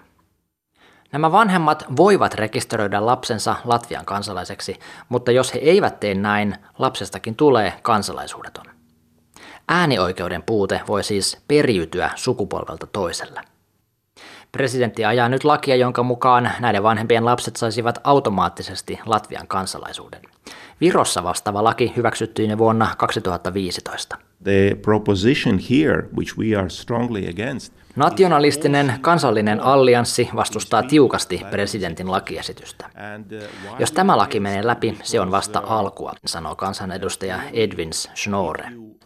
Nämä 1.12 1.32
vanhemmat 1.32 1.86
voivat 1.98 2.34
rekisteröidä 2.34 3.06
lapsensa 3.06 3.56
Latvian 3.66 4.06
kansalaiseksi, 4.06 4.80
mutta 5.10 5.32
jos 5.32 5.54
he 5.54 5.60
eivät 5.60 6.00
tee 6.00 6.16
näin, 6.16 6.56
lapsestakin 6.80 7.36
tulee 7.36 7.74
kansalaisuudeton. 7.82 8.73
Äänioikeuden 9.68 10.44
puute 10.44 10.82
voi 10.88 11.04
siis 11.04 11.38
periytyä 11.48 12.10
sukupolvelta 12.16 12.88
toiselle. 12.88 13.42
Presidentti 14.52 15.06
ajaa 15.06 15.30
nyt 15.30 15.44
lakia, 15.44 15.76
jonka 15.76 16.04
mukaan 16.04 16.52
näiden 16.60 16.84
vanhempien 16.84 17.26
lapset 17.26 17.56
saisivat 17.56 18.00
automaattisesti 18.04 19.00
Latvian 19.06 19.48
kansalaisuuden. 19.48 20.22
Virossa 20.82 21.24
vastaava 21.24 21.64
laki 21.64 21.94
hyväksyttiin 21.96 22.50
jo 22.50 22.58
vuonna 22.58 22.96
2015. 22.98 24.18
The 24.44 24.78
proposition 24.82 25.60
here, 25.70 26.08
which 26.18 26.38
we 26.38 26.60
are 26.60 26.70
strongly 26.70 27.30
against, 27.30 27.74
Nationalistinen 27.96 28.94
kansallinen 29.02 29.60
allianssi 29.60 30.30
vastustaa 30.36 30.84
tiukasti 30.84 31.42
presidentin 31.50 32.12
lakiesitystä. 32.12 32.90
Jos 33.80 33.92
tämä 33.92 34.18
laki 34.18 34.40
menee 34.40 34.68
läpi, 34.68 34.98
se 35.04 35.20
on 35.20 35.32
vasta 35.32 35.64
alkua, 35.68 36.14
sanoo 36.26 36.56
kansanedustaja 36.56 37.40
Edwins 37.54 38.10
Schnorre. 38.16 38.66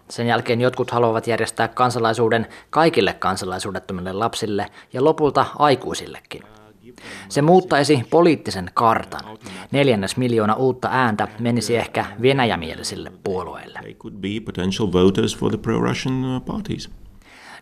Sen 0.10 0.28
jälkeen 0.28 0.62
jotkut 0.62 0.92
haluavat 0.92 1.28
järjestää 1.28 1.68
kansalaisuuden 1.68 2.48
kaikille 2.70 3.14
kansalaisuudettomille 3.14 4.14
lapsille 4.14 4.66
ja 4.94 5.04
lopulta 5.04 5.46
aikuisillekin. 5.60 6.44
Se 7.30 7.42
muuttaisi 7.42 8.04
poliittisen 8.10 8.72
kartan. 8.74 9.38
Neljännes 9.72 10.18
miljoona 10.18 10.54
uutta 10.54 10.88
ääntä 10.92 11.28
menisi 11.40 11.76
ehkä 11.76 12.06
venäjämielisille 12.22 13.12
puolueille. 13.24 13.80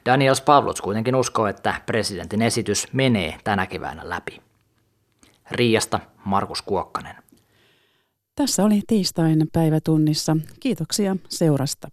Daniels 0.05 0.41
Pavlots 0.41 0.81
kuitenkin 0.81 1.15
uskoo, 1.15 1.47
että 1.47 1.81
presidentin 1.85 2.41
esitys 2.41 2.87
menee 2.93 3.37
tänä 3.43 3.65
keväänä 3.67 4.09
läpi. 4.09 4.41
Riasta 5.51 5.99
Markus 6.25 6.61
Kuokkanen. 6.61 7.15
Tässä 8.35 8.63
oli 8.63 8.81
tiistain 8.87 9.47
päivätunnissa. 9.53 10.37
Kiitoksia 10.59 11.15
seurasta. 11.29 11.87